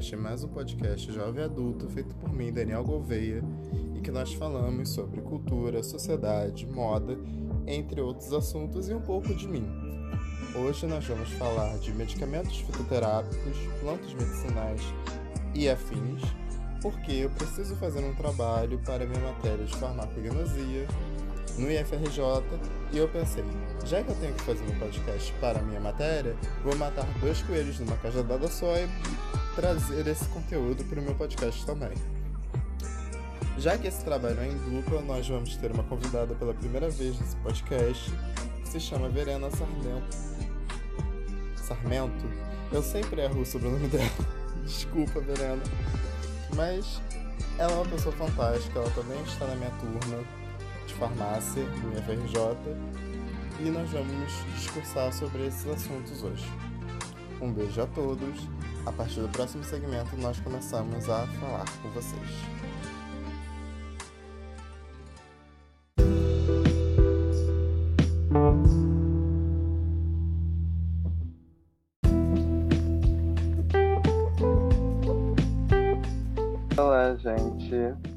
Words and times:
podcast 0.00 0.16
Mais 0.16 0.44
um 0.44 0.48
Podcast 0.48 1.12
Jovem 1.12 1.44
Adulto, 1.44 1.86
feito 1.90 2.14
por 2.14 2.32
mim, 2.32 2.50
Daniel 2.50 2.82
Gouveia, 2.82 3.42
e 3.94 4.00
que 4.00 4.10
nós 4.10 4.32
falamos 4.32 4.88
sobre 4.88 5.20
cultura, 5.20 5.82
sociedade, 5.82 6.66
moda, 6.66 7.18
entre 7.66 8.00
outros 8.00 8.32
assuntos 8.32 8.88
e 8.88 8.94
um 8.94 9.00
pouco 9.02 9.34
de 9.34 9.46
mim. 9.46 9.66
Hoje 10.54 10.86
nós 10.86 11.06
vamos 11.06 11.28
falar 11.32 11.76
de 11.78 11.92
medicamentos 11.92 12.60
fitoterápicos, 12.60 13.58
plantas 13.80 14.14
medicinais 14.14 14.80
e 15.54 15.68
afins, 15.68 16.22
porque 16.80 17.12
eu 17.12 17.30
preciso 17.30 17.76
fazer 17.76 18.02
um 18.02 18.14
trabalho 18.14 18.78
para 18.78 19.04
minha 19.04 19.20
matéria 19.20 19.66
de 19.66 19.76
farmacognosia 19.76 20.86
no 21.58 21.70
IFRJ 21.70 22.22
e 22.90 22.96
eu 22.96 23.08
pensei, 23.08 23.44
já 23.84 24.02
que 24.02 24.08
eu 24.08 24.16
tenho 24.16 24.32
que 24.32 24.42
fazer 24.44 24.64
um 24.64 24.78
podcast 24.78 25.30
para 25.40 25.60
minha 25.60 25.80
matéria, 25.80 26.34
vou 26.64 26.74
matar 26.76 27.06
dois 27.20 27.42
coelhos 27.42 27.78
numa 27.80 27.96
cajadada 27.98 28.48
só 28.48 28.74
e 28.78 28.88
trazer 29.60 30.06
esse 30.06 30.24
conteúdo 30.30 30.82
para 30.84 30.98
o 30.98 31.02
meu 31.02 31.14
podcast 31.14 31.66
também. 31.66 31.92
Já 33.58 33.76
que 33.76 33.88
esse 33.88 34.02
trabalho 34.02 34.40
é 34.40 34.46
em 34.48 34.56
dupla, 34.56 35.02
nós 35.02 35.28
vamos 35.28 35.54
ter 35.56 35.70
uma 35.70 35.82
convidada 35.82 36.34
pela 36.34 36.54
primeira 36.54 36.88
vez 36.88 37.20
nesse 37.20 37.36
podcast, 37.36 38.10
que 38.62 38.68
se 38.70 38.80
chama 38.80 39.10
Verena 39.10 39.50
Sarmento. 39.50 40.16
Sarmento? 41.56 42.24
Eu 42.72 42.82
sempre 42.82 43.20
erro 43.20 43.44
sobre 43.44 43.68
o 43.68 43.72
nome 43.72 43.88
dela. 43.88 44.08
Desculpa, 44.64 45.20
Verena. 45.20 45.62
Mas 46.56 46.98
ela 47.58 47.70
é 47.70 47.74
uma 47.74 47.84
pessoa 47.84 48.14
fantástica, 48.16 48.78
ela 48.78 48.90
também 48.92 49.20
está 49.24 49.46
na 49.46 49.56
minha 49.56 49.70
turma 49.72 50.24
de 50.86 50.94
farmácia 50.94 51.62
do 51.64 51.98
IFRJ 51.98 52.40
e 53.60 53.70
nós 53.70 53.90
vamos 53.90 54.32
discursar 54.54 55.12
sobre 55.12 55.48
esses 55.48 55.66
assuntos 55.66 56.22
hoje. 56.22 56.69
Um 57.40 57.52
beijo 57.52 57.80
a 57.80 57.86
todos. 57.86 58.48
A 58.84 58.92
partir 58.92 59.20
do 59.20 59.28
próximo 59.28 59.64
segmento, 59.64 60.14
nós 60.18 60.38
começamos 60.40 61.08
a 61.08 61.26
falar 61.26 61.64
com 61.82 61.88
vocês. 61.90 62.20
Olá, 76.76 77.16
gente. 77.16 77.74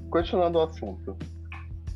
Continuando 0.10 0.60
o 0.60 0.64
assunto. 0.64 1.18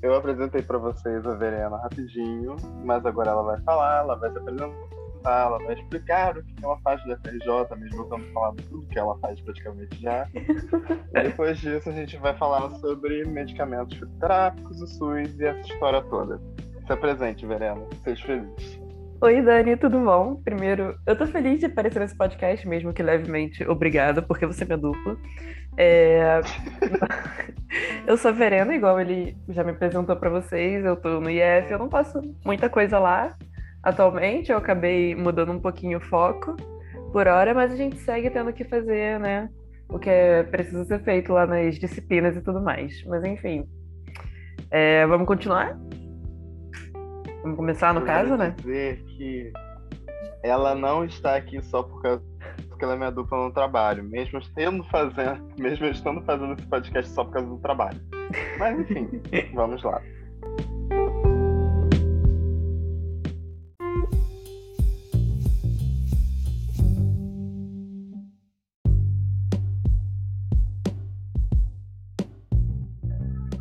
Eu 0.02 0.16
apresentei 0.16 0.62
para 0.62 0.78
vocês 0.78 1.26
a 1.26 1.34
Verena 1.36 1.76
rapidinho, 1.78 2.56
mas 2.86 3.06
agora 3.06 3.32
ela 3.32 3.44
vai 3.44 3.62
falar, 3.62 4.04
ela 4.04 4.16
vai 4.16 4.32
se 4.32 4.38
apresentar, 4.38 4.97
ela 5.30 5.58
vai 5.60 5.76
explicar 5.76 6.38
o 6.38 6.44
que 6.44 6.54
ela 6.64 6.78
faz 6.80 7.04
do 7.04 7.16
FRJ, 7.18 7.76
mesmo 7.78 8.04
estamos 8.04 8.28
falando 8.32 8.64
tudo 8.64 8.88
que 8.88 9.00
ela 9.00 9.18
faz 9.20 9.40
praticamente 9.42 10.02
já. 10.02 10.28
e 10.34 11.24
depois 11.24 11.58
disso 11.60 11.90
a 11.90 11.94
gente 11.94 12.18
vai 12.18 12.36
falar 12.38 12.70
sobre 12.78 13.26
medicamentos 13.26 13.98
fitoterápicos, 13.98 14.82
o 14.82 14.88
SUS 14.88 15.40
e 15.40 15.46
essa 15.46 15.62
história 15.62 16.02
toda. 16.04 16.40
Se 16.86 16.94
apresente, 16.94 17.46
Verena. 17.46 17.82
Seja 18.04 18.26
feliz. 18.26 18.80
Oi, 19.20 19.42
Dani, 19.42 19.76
tudo 19.76 20.00
bom? 20.00 20.36
Primeiro, 20.44 20.96
eu 21.06 21.18
tô 21.18 21.26
feliz 21.26 21.60
de 21.60 21.66
aparecer 21.66 22.00
nesse 22.00 22.16
podcast, 22.16 22.68
mesmo 22.68 22.94
que 22.94 23.02
levemente 23.02 23.68
obrigada, 23.68 24.22
porque 24.22 24.46
você 24.46 24.64
é 24.64 24.68
minha 24.68 24.78
dupla. 24.78 25.18
É... 25.76 26.40
eu 28.06 28.16
sou 28.16 28.30
a 28.30 28.34
Verena, 28.34 28.76
igual 28.76 29.00
ele 29.02 29.36
já 29.50 29.64
me 29.64 29.72
apresentou 29.72 30.16
para 30.16 30.30
vocês, 30.30 30.86
eu 30.86 30.96
tô 30.96 31.20
no 31.20 31.32
IF, 31.32 31.72
eu 31.72 31.80
não 31.80 31.90
faço 31.90 32.22
muita 32.46 32.70
coisa 32.70 33.00
lá 33.00 33.36
atualmente, 33.84 34.52
eu 34.52 34.58
acabei 34.58 35.16
mudando 35.16 35.52
um 35.52 35.60
pouquinho 35.60 35.98
o 35.98 36.02
foco 36.02 36.56
por 37.12 37.28
hora, 37.28 37.54
mas 37.54 37.72
a 37.72 37.76
gente 37.76 37.98
segue 37.98 38.30
tendo 38.30 38.54
que 38.54 38.64
fazer, 38.64 39.20
né, 39.20 39.50
o 39.90 39.98
que 39.98 40.10
é 40.10 40.44
preciso 40.44 40.84
ser 40.86 41.00
feito 41.04 41.32
lá 41.34 41.46
nas 41.46 41.76
disciplinas 41.76 42.36
e 42.36 42.42
tudo 42.42 42.62
mais. 42.62 43.04
Mas 43.06 43.24
enfim, 43.24 43.66
é... 44.70 45.06
vamos 45.08 45.28
continuar? 45.28 45.78
Vamos 47.42 47.58
começar 47.58 47.94
no 47.94 48.02
Eu 48.02 48.06
caso, 48.06 48.36
né? 48.36 48.54
dizer 48.58 49.04
que 49.06 49.52
ela 50.44 50.76
não 50.76 51.06
está 51.06 51.36
aqui 51.36 51.62
só 51.64 51.84
por 51.84 52.02
causa 52.02 52.24
porque 52.78 52.86
ela 52.86 52.94
é 52.94 52.98
minha 52.98 53.12
dupla 53.12 53.44
no 53.44 53.52
trabalho, 53.52 54.04
mesmo 54.04 54.38
estando 54.38 54.84
fazendo, 54.86 55.44
mesmo 55.58 55.88
estando 55.88 56.22
fazendo 56.22 56.54
esse 56.54 56.68
podcast 56.68 57.12
só 57.12 57.24
por 57.24 57.34
causa 57.34 57.50
do 57.50 57.58
trabalho. 57.58 58.00
Mas 58.60 58.80
enfim, 58.80 59.10
vamos 59.56 59.82
lá. 59.82 60.00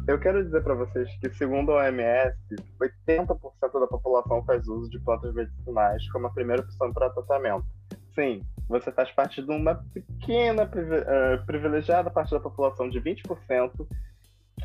Eu 0.06 0.20
quero 0.20 0.44
dizer 0.44 0.62
para 0.62 0.74
vocês 0.74 1.08
que, 1.18 1.28
segundo 1.34 1.72
a 1.72 1.84
OMS, 1.84 2.36
80% 2.80 3.80
da 3.80 3.86
população 3.88 4.44
faz 4.44 4.68
uso 4.68 4.88
de 4.88 5.00
plantas 5.00 5.34
medicinais 5.34 6.08
como 6.12 6.28
a 6.28 6.30
primeira 6.32 6.62
opção 6.62 6.92
para 6.92 7.10
tratamento. 7.10 7.66
Sim, 8.14 8.40
você 8.68 8.92
faz 8.92 9.10
parte 9.12 9.42
de 9.42 9.50
uma 9.50 9.74
pequena, 9.92 10.62
eh, 10.62 11.36
privilegiada 11.44 12.08
parte 12.08 12.30
da 12.30 12.40
população 12.40 12.88
de 12.88 13.00
20% 13.00 13.86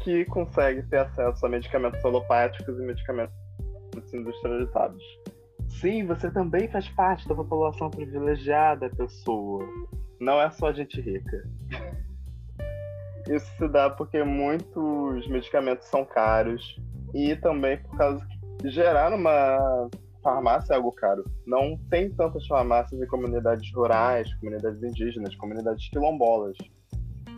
que 0.04 0.26
consegue 0.26 0.84
ter 0.84 1.00
acesso 1.00 1.46
a 1.46 1.50
medicamentos 1.50 2.04
alopáticos 2.06 2.80
e 2.80 2.82
medicamentos 2.82 3.36
industrializados. 4.14 5.04
Sim, 5.68 6.06
você 6.06 6.30
também 6.30 6.68
faz 6.70 6.88
parte 6.90 7.28
da 7.28 7.34
população 7.34 7.90
privilegiada, 7.90 8.90
pessoa. 8.90 9.66
Não 10.20 10.40
é 10.40 10.52
só 10.52 10.72
gente 10.72 11.02
rica. 11.02 11.44
Isso 13.36 13.50
se 13.58 13.68
dá 13.68 13.90
porque 13.90 14.24
muitos 14.24 15.28
medicamentos 15.28 15.88
são 15.88 16.04
caros 16.04 16.80
e 17.14 17.36
também 17.38 17.78
por 17.78 17.98
causa 17.98 18.26
que 18.60 18.70
gerar 18.70 19.14
uma 19.14 19.90
farmácia 20.22 20.74
é 20.74 20.76
algo 20.76 20.92
caro. 20.92 21.24
Não 21.46 21.78
tem 21.90 22.10
tantas 22.12 22.46
farmácias 22.46 23.02
em 23.02 23.08
comunidades 23.08 23.74
rurais, 23.74 24.34
comunidades 24.36 24.84
indígenas, 24.84 25.36
comunidades 25.36 25.90
quilombolas. 25.90 26.58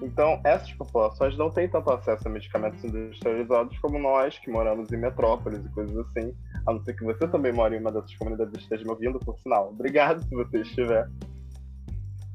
Então, 0.01 0.41
essas 0.43 0.73
populações 0.73 1.37
não 1.37 1.49
têm 1.49 1.69
tanto 1.69 1.89
acesso 1.91 2.27
a 2.27 2.31
medicamentos 2.31 2.83
industrializados 2.83 3.77
como 3.79 3.97
nós, 3.99 4.37
que 4.39 4.51
moramos 4.51 4.91
em 4.91 4.97
metrópoles 4.97 5.63
e 5.63 5.69
coisas 5.69 5.95
assim. 5.95 6.35
A 6.65 6.73
não 6.73 6.83
ser 6.83 6.93
que 6.93 7.03
você 7.03 7.27
também 7.27 7.53
mora 7.53 7.75
em 7.75 7.79
uma 7.79 7.91
dessas 7.91 8.13
comunidades 8.15 8.53
e 8.55 8.63
esteja 8.63 8.83
me 8.83 8.89
ouvindo, 8.89 9.19
por 9.19 9.37
sinal. 9.39 9.69
Obrigado 9.69 10.21
se 10.23 10.35
você 10.35 10.59
estiver. 10.59 11.07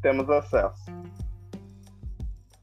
Temos 0.00 0.30
acesso. 0.30 0.84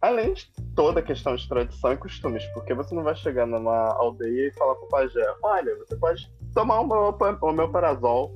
Além 0.01 0.33
de 0.33 0.51
toda 0.75 1.00
a 1.00 1.03
questão 1.03 1.35
de 1.35 1.47
tradição 1.47 1.94
e 1.94 1.97
costumes, 1.97 2.45
porque 2.53 2.73
você 2.73 2.94
não 2.94 3.03
vai 3.03 3.16
chegar 3.16 3.45
numa 3.45 3.94
aldeia 3.95 4.47
e 4.47 4.53
falar 4.53 4.75
pro 4.75 4.88
pajé, 4.89 5.33
olha, 5.41 5.75
você 5.78 5.95
pode 5.95 6.31
tomar 6.53 6.81
um 6.81 6.89
homeoparazol. 7.41 8.31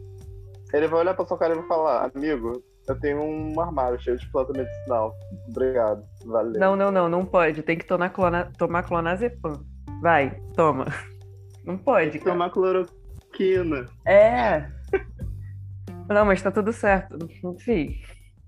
Ele 0.74 0.88
vai 0.88 1.02
olhar 1.02 1.14
pra 1.14 1.26
sua 1.26 1.38
cara 1.38 1.54
e 1.54 1.58
vai 1.58 1.68
falar, 1.68 2.12
amigo, 2.16 2.64
eu 2.88 3.00
tenho 3.00 3.22
um 3.22 3.60
armário 3.60 4.00
cheio 4.02 4.18
de 4.18 4.32
planta 4.32 4.52
medicinal. 4.54 5.14
Obrigado, 5.50 6.04
valeu. 6.26 6.60
Não, 6.60 6.76
não, 6.76 6.92
não, 6.92 7.10
não 7.10 7.26
pode. 7.26 7.62
Tem 7.62 7.78
que 7.78 7.86
tomar, 7.86 8.10
clona... 8.10 8.52
tomar 8.58 8.84
clonazepam. 8.84 9.64
Vai, 10.02 10.40
toma. 10.56 10.86
Não 11.66 11.78
pode, 11.78 12.12
Tem 12.12 12.20
que 12.20 12.26
cara. 12.26 12.32
tomar 12.32 12.50
cloroquina. 12.50 13.86
É. 14.08 14.72
Não, 16.08 16.26
mas 16.26 16.42
tá 16.42 16.50
tudo 16.50 16.74
certo. 16.74 17.18
Enfim. 17.44 18.02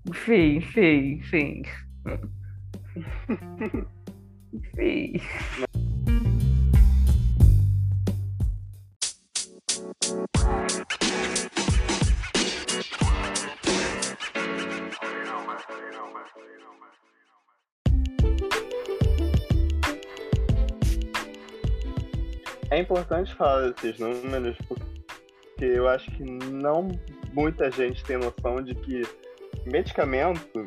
Enfim, 0.08 0.56
enfim, 0.56 1.20
enfim. 1.20 1.62
Enfim. 4.52 5.20
É 22.70 22.78
importante 22.78 23.34
falar 23.34 23.70
desses 23.72 23.98
números 23.98 24.56
porque 24.66 24.86
eu 25.60 25.86
acho 25.88 26.10
que 26.12 26.22
não 26.22 26.88
muita 27.32 27.70
gente 27.70 28.02
tem 28.04 28.16
noção 28.16 28.62
de 28.62 28.74
que 28.74 29.02
medicamento 29.66 30.66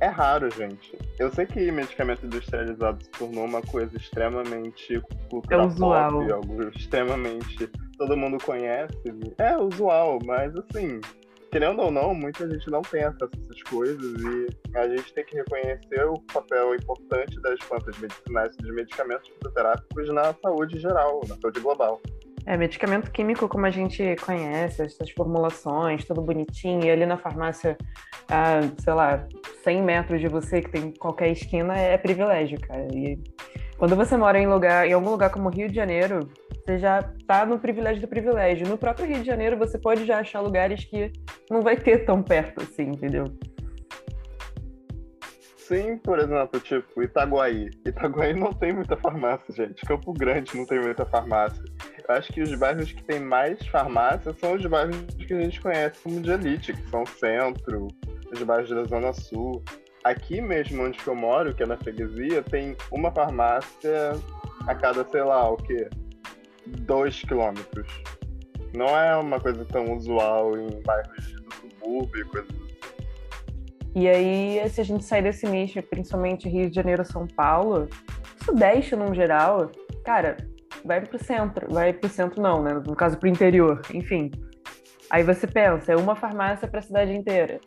é 0.00 0.06
raro, 0.06 0.50
gente. 0.50 0.98
Eu 1.18 1.30
sei 1.32 1.46
que 1.46 1.70
medicamento 1.72 2.26
industrializado 2.26 3.02
se 3.02 3.10
tornou 3.10 3.44
uma 3.44 3.62
coisa 3.62 3.96
extremamente 3.96 5.00
cultural 5.30 5.60
É 5.62 5.66
usual. 5.66 6.32
algo 6.32 6.68
extremamente 6.76 7.70
todo 7.96 8.16
mundo 8.16 8.36
conhece. 8.44 8.94
É 9.38 9.56
usual, 9.56 10.18
mas 10.24 10.54
assim, 10.56 11.00
querendo 11.50 11.80
ou 11.80 11.90
não, 11.90 12.14
muita 12.14 12.46
gente 12.50 12.70
não 12.70 12.82
tem 12.82 13.02
acesso 13.02 13.30
a 13.32 13.44
essas 13.44 13.62
coisas 13.62 14.22
e 14.22 14.76
a 14.76 14.88
gente 14.88 15.14
tem 15.14 15.24
que 15.24 15.36
reconhecer 15.36 16.04
o 16.04 16.20
papel 16.32 16.74
importante 16.74 17.40
das 17.40 17.58
plantas 17.60 17.98
medicinais 17.98 18.54
e 18.54 18.62
dos 18.62 18.74
medicamentos 18.74 19.26
fitoterápicos 19.28 20.12
na 20.12 20.34
saúde 20.34 20.78
geral, 20.78 21.22
na 21.26 21.36
saúde 21.36 21.60
global. 21.60 21.98
É, 22.44 22.56
medicamento 22.56 23.10
químico, 23.10 23.48
como 23.48 23.66
a 23.66 23.70
gente 23.70 24.14
conhece, 24.24 24.82
essas 24.82 25.10
formulações, 25.10 26.04
tudo 26.04 26.22
bonitinho, 26.22 26.84
e 26.84 26.90
ali 26.90 27.04
na 27.04 27.16
farmácia, 27.16 27.76
a, 28.28 28.60
sei 28.78 28.92
lá, 28.92 29.26
100 29.66 29.82
metros 29.82 30.20
de 30.20 30.28
você, 30.28 30.62
que 30.62 30.70
tem 30.70 30.92
qualquer 30.92 31.28
esquina, 31.32 31.76
é 31.76 31.98
privilégio, 31.98 32.56
cara. 32.60 32.86
E 32.94 33.18
quando 33.76 33.96
você 33.96 34.16
mora 34.16 34.38
em 34.38 34.46
lugar, 34.46 34.86
em 34.86 34.92
algum 34.92 35.10
lugar 35.10 35.30
como 35.30 35.48
Rio 35.48 35.68
de 35.68 35.74
Janeiro, 35.74 36.30
você 36.64 36.78
já 36.78 37.02
tá 37.26 37.44
no 37.44 37.58
privilégio 37.58 38.00
do 38.00 38.06
privilégio. 38.06 38.68
No 38.68 38.78
próprio 38.78 39.08
Rio 39.08 39.18
de 39.18 39.26
Janeiro, 39.26 39.58
você 39.58 39.76
pode 39.76 40.06
já 40.06 40.20
achar 40.20 40.40
lugares 40.40 40.84
que 40.84 41.12
não 41.50 41.62
vai 41.62 41.76
ter 41.76 42.04
tão 42.04 42.22
perto 42.22 42.62
assim, 42.62 42.84
entendeu? 42.84 43.24
Sim, 45.56 45.98
por 45.98 46.20
exemplo, 46.20 46.60
tipo, 46.60 47.02
Itaguaí. 47.02 47.68
Itaguaí 47.84 48.34
não 48.34 48.52
tem 48.52 48.72
muita 48.72 48.96
farmácia, 48.96 49.52
gente. 49.52 49.84
Campo 49.84 50.12
Grande 50.12 50.56
não 50.56 50.64
tem 50.64 50.80
muita 50.80 51.04
farmácia. 51.04 51.64
Acho 52.08 52.32
que 52.32 52.40
os 52.40 52.54
bairros 52.54 52.92
que 52.92 53.02
tem 53.02 53.18
mais 53.18 53.64
farmácia 53.66 54.32
são 54.40 54.54
os 54.54 54.64
bairros 54.64 54.96
que 55.26 55.34
a 55.34 55.40
gente 55.40 55.60
conhece 55.60 56.00
como 56.02 56.20
de 56.20 56.30
elite, 56.30 56.72
que 56.72 56.88
são 56.88 57.02
o 57.02 57.06
centro, 57.06 57.88
os 58.32 58.42
bairros 58.42 58.70
da 58.70 58.84
Zona 58.84 59.12
Sul. 59.12 59.62
Aqui 60.04 60.40
mesmo 60.40 60.84
onde 60.84 60.98
eu 61.04 61.16
moro, 61.16 61.52
que 61.52 61.64
é 61.64 61.66
na 61.66 61.76
freguesia, 61.76 62.42
tem 62.42 62.76
uma 62.92 63.10
farmácia 63.10 64.12
a 64.68 64.74
cada, 64.74 65.04
sei 65.08 65.22
lá, 65.22 65.50
o 65.50 65.56
quê? 65.56 65.88
Dois 66.66 67.22
quilômetros. 67.22 67.88
Não 68.72 68.86
é 68.86 69.16
uma 69.16 69.40
coisa 69.40 69.64
tão 69.64 69.92
usual 69.96 70.56
em 70.56 70.80
bairros 70.82 71.32
do 71.32 71.54
subúrbio 71.54 72.20
e 72.20 72.24
coisas 72.24 72.50
assim. 72.50 72.66
E 73.96 74.08
aí, 74.08 74.68
se 74.68 74.80
a 74.80 74.84
gente 74.84 75.04
sair 75.04 75.22
desse 75.22 75.46
nicho, 75.46 75.82
principalmente 75.82 76.48
Rio 76.48 76.68
de 76.68 76.76
Janeiro, 76.76 77.04
São 77.04 77.26
Paulo, 77.26 77.88
Sudeste 78.44 78.94
no 78.94 79.12
geral, 79.14 79.72
cara, 80.04 80.36
vai 80.86 81.00
pro 81.00 81.22
centro. 81.22 81.72
Vai 81.72 81.92
pro 81.92 82.08
centro 82.08 82.40
não, 82.40 82.62
né? 82.62 82.74
No 82.86 82.94
caso, 82.94 83.18
pro 83.18 83.28
interior, 83.28 83.82
enfim. 83.92 84.30
Aí 85.10 85.22
você 85.22 85.46
pensa, 85.46 85.92
é 85.92 85.96
uma 85.96 86.16
farmácia 86.16 86.66
para 86.68 86.80
a 86.80 86.82
cidade 86.82 87.12
inteira. 87.12 87.60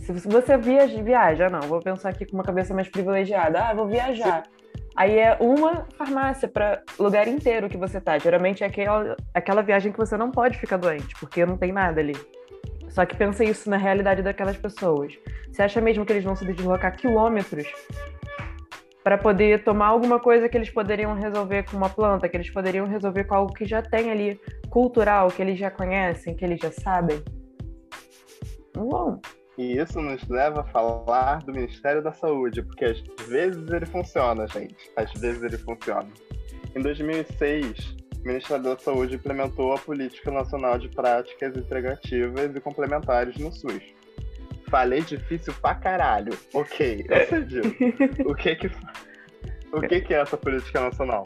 Se 0.00 0.12
você 0.12 0.56
viaja, 0.56 1.02
viaja, 1.02 1.48
não, 1.48 1.60
vou 1.62 1.80
pensar 1.80 2.10
aqui 2.10 2.24
com 2.24 2.36
uma 2.36 2.44
cabeça 2.44 2.72
mais 2.72 2.88
privilegiada. 2.88 3.60
Ah, 3.60 3.74
vou 3.74 3.86
viajar. 3.86 4.44
Aí 4.94 5.18
é 5.18 5.36
uma 5.40 5.86
farmácia 5.98 6.48
para 6.48 6.82
lugar 6.98 7.28
inteiro 7.28 7.68
que 7.68 7.76
você 7.76 8.00
tá. 8.00 8.18
Geralmente 8.18 8.62
é 8.64 8.66
aquela, 8.66 9.16
aquela 9.34 9.62
viagem 9.62 9.92
que 9.92 9.98
você 9.98 10.16
não 10.16 10.30
pode 10.30 10.58
ficar 10.58 10.76
doente, 10.76 11.14
porque 11.20 11.44
não 11.44 11.56
tem 11.56 11.72
nada 11.72 12.00
ali. 12.00 12.14
Só 12.88 13.04
que 13.04 13.16
pensa 13.16 13.44
isso 13.44 13.68
na 13.68 13.76
realidade 13.76 14.22
daquelas 14.22 14.56
pessoas. 14.56 15.12
Você 15.50 15.62
acha 15.62 15.80
mesmo 15.80 16.06
que 16.06 16.12
eles 16.12 16.24
vão 16.24 16.36
se 16.36 16.46
deslocar 16.46 16.96
quilômetros 16.96 17.66
para 19.06 19.16
poder 19.16 19.62
tomar 19.62 19.86
alguma 19.86 20.18
coisa 20.18 20.48
que 20.48 20.56
eles 20.56 20.68
poderiam 20.68 21.14
resolver 21.14 21.62
com 21.62 21.76
uma 21.76 21.88
planta, 21.88 22.28
que 22.28 22.36
eles 22.36 22.50
poderiam 22.50 22.88
resolver 22.88 23.22
com 23.22 23.36
algo 23.36 23.52
que 23.52 23.64
já 23.64 23.80
tem 23.80 24.10
ali 24.10 24.40
cultural, 24.68 25.28
que 25.28 25.40
eles 25.40 25.56
já 25.56 25.70
conhecem, 25.70 26.34
que 26.34 26.44
eles 26.44 26.58
já 26.58 26.72
sabem? 26.72 27.22
Vão. 28.74 29.20
E 29.56 29.78
isso 29.78 30.00
nos 30.00 30.26
leva 30.28 30.62
a 30.62 30.64
falar 30.64 31.38
do 31.44 31.52
Ministério 31.52 32.02
da 32.02 32.12
Saúde, 32.12 32.64
porque 32.64 32.84
às 32.84 33.00
vezes 33.28 33.70
ele 33.70 33.86
funciona, 33.86 34.44
gente. 34.48 34.90
Às 34.96 35.12
vezes 35.12 35.40
ele 35.40 35.56
funciona. 35.56 36.08
Em 36.74 36.82
2006, 36.82 37.96
o 38.24 38.26
Ministério 38.26 38.64
da 38.64 38.76
Saúde 38.76 39.14
implementou 39.14 39.72
a 39.72 39.78
Política 39.78 40.32
Nacional 40.32 40.80
de 40.80 40.88
Práticas 40.88 41.56
Integrativas 41.56 42.56
e 42.56 42.60
Complementares 42.60 43.36
no 43.36 43.52
SUS. 43.52 43.84
Falei 44.70 45.00
difícil 45.00 45.54
pra 45.60 45.74
caralho. 45.74 46.36
Ok, 46.52 47.06
eu 48.18 48.30
o 48.30 48.34
que 48.34 48.56
que, 48.56 48.70
o 49.72 49.80
que 49.80 50.00
que 50.00 50.14
é 50.14 50.20
essa 50.20 50.36
política 50.36 50.80
nacional? 50.80 51.24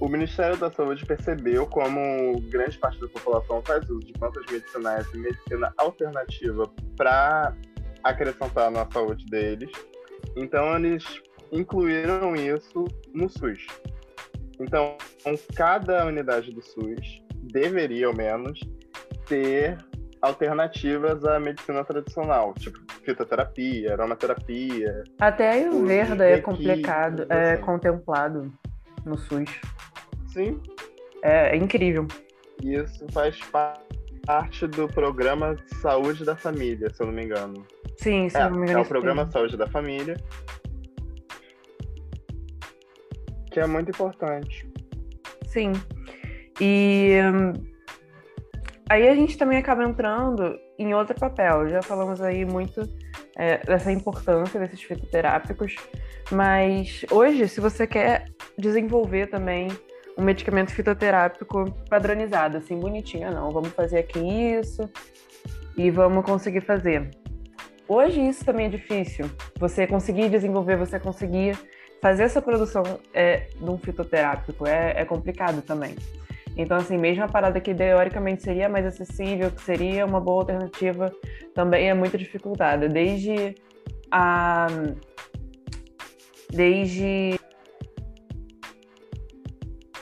O 0.00 0.08
Ministério 0.08 0.56
da 0.56 0.70
Saúde 0.70 1.04
percebeu 1.04 1.66
como 1.66 2.40
grande 2.48 2.78
parte 2.78 2.98
da 2.98 3.08
população 3.08 3.62
faz 3.62 3.88
uso 3.90 4.00
de 4.00 4.14
plantas 4.14 4.44
medicinais 4.50 5.06
e 5.12 5.18
medicina 5.18 5.74
alternativa 5.76 6.64
para 6.96 7.54
acrescentar 8.02 8.70
na 8.70 8.90
saúde 8.90 9.26
deles. 9.26 9.70
Então, 10.36 10.74
eles 10.76 11.04
incluíram 11.52 12.34
isso 12.34 12.86
no 13.12 13.28
SUS. 13.28 13.66
Então, 14.58 14.96
cada 15.54 16.06
unidade 16.06 16.50
do 16.50 16.62
SUS 16.62 17.22
deveria, 17.52 18.06
ao 18.06 18.14
menos, 18.14 18.58
ter 19.26 19.76
alternativas 20.22 21.24
à 21.24 21.40
medicina 21.40 21.84
tradicional, 21.84 22.54
tipo 22.54 22.78
fitoterapia, 23.04 23.92
aromaterapia. 23.92 25.04
Até 25.18 25.48
a 25.48 25.52
Ayurveda 25.52 26.24
é 26.28 26.40
complicado, 26.40 27.26
é 27.28 27.52
assim. 27.52 27.62
contemplado 27.62 28.52
no 29.04 29.16
SUS. 29.16 29.60
Sim. 30.28 30.60
É, 31.22 31.54
é 31.54 31.56
incrível. 31.56 32.06
Isso 32.62 33.06
faz 33.12 33.38
parte 34.26 34.66
do 34.66 34.86
programa 34.88 35.56
Saúde 35.80 36.24
da 36.24 36.36
Família, 36.36 36.92
se 36.92 37.02
eu 37.02 37.06
não 37.06 37.14
me 37.14 37.24
engano. 37.24 37.66
Sim, 37.96 38.28
se 38.28 38.36
é, 38.36 38.44
não 38.44 38.58
me 38.58 38.62
engano. 38.64 38.78
É 38.78 38.82
o 38.82 38.86
programa 38.86 39.26
sim. 39.26 39.32
Saúde 39.32 39.56
da 39.56 39.66
Família, 39.66 40.16
que 43.50 43.60
é 43.60 43.66
muito 43.66 43.90
importante. 43.90 44.70
Sim. 45.46 45.72
E 46.60 47.18
aí 48.90 49.08
a 49.08 49.14
gente 49.14 49.38
também 49.38 49.56
acaba 49.56 49.84
entrando 49.84 50.58
em 50.76 50.92
outro 50.92 51.14
papel. 51.14 51.68
Já 51.68 51.80
falamos 51.80 52.20
aí 52.20 52.44
muito 52.44 52.82
é, 53.36 53.58
dessa 53.58 53.92
importância 53.92 54.58
desses 54.58 54.82
fitoterápicos, 54.82 55.76
mas 56.32 57.06
hoje, 57.08 57.46
se 57.48 57.60
você 57.60 57.86
quer 57.86 58.24
desenvolver 58.58 59.28
também 59.28 59.68
um 60.18 60.24
medicamento 60.24 60.72
fitoterápico 60.72 61.70
padronizado, 61.88 62.56
assim, 62.56 62.78
bonitinho, 62.78 63.30
não, 63.30 63.52
vamos 63.52 63.70
fazer 63.70 64.00
aqui 64.00 64.18
isso 64.18 64.90
e 65.76 65.88
vamos 65.88 66.24
conseguir 66.24 66.60
fazer. 66.62 67.10
Hoje 67.86 68.20
isso 68.20 68.44
também 68.44 68.66
é 68.66 68.70
difícil. 68.70 69.30
Você 69.58 69.86
conseguir 69.86 70.28
desenvolver, 70.28 70.76
você 70.76 70.98
conseguir 70.98 71.56
fazer 72.02 72.24
essa 72.24 72.42
produção 72.42 72.82
é, 73.14 73.48
de 73.56 73.70
um 73.70 73.78
fitoterápico 73.78 74.66
é, 74.66 75.00
é 75.00 75.04
complicado 75.04 75.62
também. 75.62 75.94
Então, 76.56 76.76
assim, 76.76 76.98
mesmo 76.98 77.24
a 77.24 77.28
parada 77.28 77.60
que 77.60 77.74
teoricamente 77.74 78.42
seria 78.42 78.68
mais 78.68 78.84
acessível, 78.84 79.50
que 79.50 79.62
seria 79.62 80.04
uma 80.04 80.20
boa 80.20 80.42
alternativa, 80.42 81.12
também 81.54 81.88
é 81.88 81.94
muito 81.94 82.18
dificultada. 82.18 82.88
Desde 82.88 83.54
a. 84.10 84.66
Desde. 86.52 87.38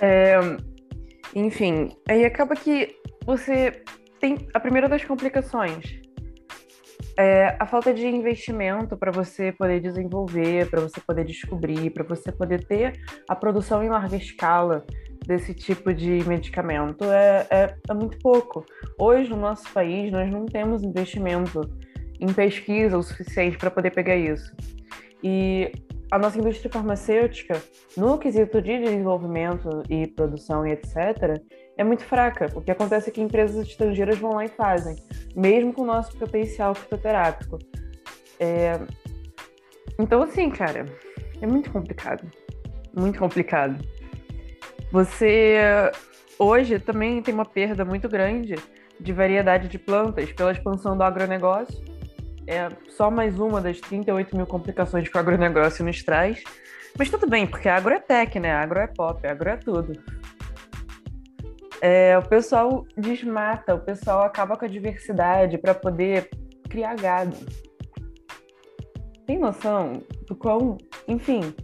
É, 0.00 0.38
enfim, 1.34 1.90
aí 2.08 2.24
acaba 2.24 2.54
que 2.54 2.96
você 3.24 3.82
tem 4.20 4.48
a 4.54 4.60
primeira 4.60 4.88
das 4.88 5.04
complicações 5.04 6.00
é, 7.18 7.56
a 7.58 7.66
falta 7.66 7.92
de 7.92 8.06
investimento 8.06 8.96
para 8.96 9.10
você 9.10 9.50
poder 9.50 9.80
desenvolver, 9.80 10.70
para 10.70 10.80
você 10.80 11.00
poder 11.00 11.24
descobrir, 11.24 11.90
para 11.90 12.04
você 12.04 12.30
poder 12.30 12.64
ter 12.64 13.00
a 13.28 13.34
produção 13.34 13.82
em 13.82 13.88
larga 13.88 14.16
escala 14.16 14.86
desse 15.26 15.52
tipo 15.54 15.92
de 15.92 16.26
medicamento 16.26 17.04
é, 17.04 17.46
é, 17.50 17.76
é, 17.88 17.94
muito 17.94 18.18
pouco. 18.18 18.64
Hoje, 18.98 19.30
no 19.30 19.36
nosso 19.36 19.70
país, 19.72 20.10
nós 20.10 20.30
não 20.30 20.46
temos 20.46 20.82
investimento 20.82 21.60
em 22.20 22.32
pesquisa 22.32 22.96
o 22.96 23.02
suficiente 23.02 23.56
para 23.56 23.70
poder 23.70 23.90
pegar 23.90 24.16
isso. 24.16 24.54
E 25.22 25.72
a 26.10 26.18
nossa 26.18 26.38
indústria 26.38 26.70
farmacêutica, 26.70 27.62
no 27.96 28.18
quesito 28.18 28.62
de 28.62 28.78
desenvolvimento 28.78 29.82
e 29.90 30.06
produção 30.06 30.66
e 30.66 30.72
etc., 30.72 31.40
é 31.76 31.84
muito 31.84 32.04
fraca. 32.04 32.50
O 32.54 32.60
que 32.60 32.70
acontece 32.70 33.10
é 33.10 33.12
que 33.12 33.20
empresas 33.20 33.66
estrangeiras 33.66 34.18
vão 34.18 34.34
lá 34.34 34.44
e 34.44 34.48
fazem, 34.48 34.96
mesmo 35.36 35.72
com 35.72 35.82
o 35.82 35.86
nosso 35.86 36.16
potencial 36.16 36.74
fitoterápico. 36.74 37.58
É... 38.40 38.80
Então, 39.98 40.22
assim, 40.22 40.48
cara, 40.50 40.86
é 41.40 41.46
muito 41.46 41.70
complicado. 41.70 42.26
Muito 42.96 43.18
complicado. 43.18 43.78
Você 44.90 45.56
hoje 46.38 46.78
também 46.78 47.20
tem 47.22 47.34
uma 47.34 47.44
perda 47.44 47.84
muito 47.84 48.08
grande 48.08 48.54
de 48.98 49.12
variedade 49.12 49.68
de 49.68 49.78
plantas 49.78 50.32
pela 50.32 50.52
expansão 50.52 50.96
do 50.96 51.02
agronegócio. 51.02 51.82
É 52.46 52.68
só 52.88 53.10
mais 53.10 53.38
uma 53.38 53.60
das 53.60 53.78
38 53.80 54.34
mil 54.34 54.46
complicações 54.46 55.08
que 55.08 55.16
o 55.16 55.20
agronegócio 55.20 55.84
nos 55.84 56.02
traz. 56.02 56.42
Mas 56.98 57.10
tudo 57.10 57.28
bem, 57.28 57.46
porque 57.46 57.68
agro 57.68 57.92
é 57.92 58.00
tech, 58.00 58.40
né? 58.40 58.52
Agro 58.52 58.80
é 58.80 58.86
pop, 58.86 59.26
agro 59.26 59.50
é 59.50 59.56
tudo. 59.56 59.92
É, 61.80 62.18
o 62.18 62.22
pessoal 62.22 62.84
desmata, 62.96 63.74
o 63.74 63.80
pessoal 63.80 64.22
acaba 64.22 64.56
com 64.56 64.64
a 64.64 64.68
diversidade 64.68 65.58
para 65.58 65.74
poder 65.74 66.28
criar 66.68 66.96
gado. 66.96 67.36
Tem 69.26 69.38
noção 69.38 70.02
do 70.26 70.34
quão. 70.34 70.78
Enfim, 71.06 71.54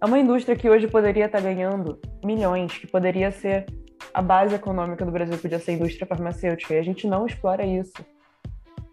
é 0.00 0.04
uma 0.04 0.18
indústria 0.18 0.56
que 0.56 0.68
hoje 0.68 0.88
poderia 0.88 1.26
estar 1.26 1.38
tá 1.38 1.44
ganhando 1.44 2.00
milhões, 2.24 2.76
que 2.78 2.86
poderia 2.86 3.30
ser 3.30 3.66
a 4.14 4.22
base 4.22 4.54
econômica 4.54 5.04
do 5.04 5.12
Brasil, 5.12 5.36
podia 5.38 5.58
ser 5.58 5.72
a 5.72 5.74
indústria 5.74 6.06
farmacêutica, 6.06 6.74
e 6.74 6.78
a 6.78 6.82
gente 6.82 7.06
não 7.06 7.26
explora 7.26 7.64
isso. 7.64 7.92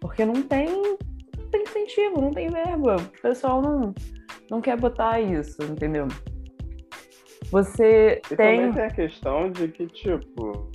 Porque 0.00 0.24
não 0.24 0.42
tem, 0.42 0.66
não 0.68 1.48
tem 1.50 1.62
incentivo, 1.62 2.20
não 2.20 2.30
tem 2.30 2.48
verba. 2.48 2.96
O 2.96 3.20
pessoal 3.22 3.62
não, 3.62 3.94
não 4.50 4.60
quer 4.60 4.78
botar 4.78 5.20
isso, 5.20 5.62
entendeu? 5.62 6.06
Você 7.50 8.20
E 8.30 8.36
tem. 8.36 8.58
também 8.58 8.72
tem 8.72 8.84
a 8.84 8.90
questão 8.90 9.50
de 9.50 9.68
que, 9.68 9.86
tipo. 9.86 10.70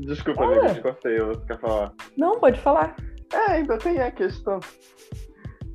Desculpa, 0.00 0.42
Olha. 0.44 0.60
amiga, 0.60 0.74
te 0.74 0.82
cortei, 0.82 1.18
eu 1.18 1.40
quer 1.46 1.58
falar. 1.58 1.94
Não, 2.16 2.38
pode 2.40 2.60
falar. 2.60 2.96
É, 3.32 3.52
ainda 3.52 3.78
tem 3.78 4.00
a 4.00 4.10
questão. 4.10 4.60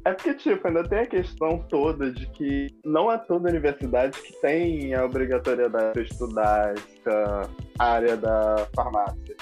É 0.04 0.14
porque, 0.14 0.34
tipo, 0.34 0.68
ainda 0.68 0.84
tem 0.84 1.00
a 1.00 1.06
questão 1.06 1.60
toda 1.70 2.12
de 2.12 2.26
que 2.28 2.68
não 2.84 3.12
é 3.12 3.18
toda 3.20 3.50
universidade 3.50 4.20
que 4.20 4.34
tem 4.42 4.96
a 4.96 5.06
obrigatoriedade 5.06 5.94
de 5.94 6.12
estudar 6.12 6.74
essa 6.74 7.50
área 7.78 8.18
da 8.18 8.68
farmácia. 8.76 9.36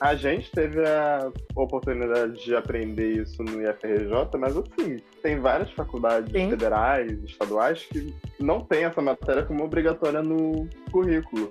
A 0.00 0.14
gente 0.14 0.50
teve 0.50 0.86
a 0.86 1.30
oportunidade 1.54 2.44
de 2.44 2.54
aprender 2.54 3.22
isso 3.22 3.42
no 3.42 3.62
IFRJ, 3.62 4.38
mas 4.38 4.56
assim, 4.56 4.98
tem 5.22 5.38
várias 5.38 5.70
faculdades 5.72 6.30
Sim. 6.32 6.50
federais, 6.50 7.12
estaduais, 7.24 7.84
que 7.84 8.14
não 8.38 8.60
tem 8.60 8.84
essa 8.84 9.00
matéria 9.00 9.42
como 9.44 9.64
obrigatória 9.64 10.22
no 10.22 10.68
currículo. 10.90 11.50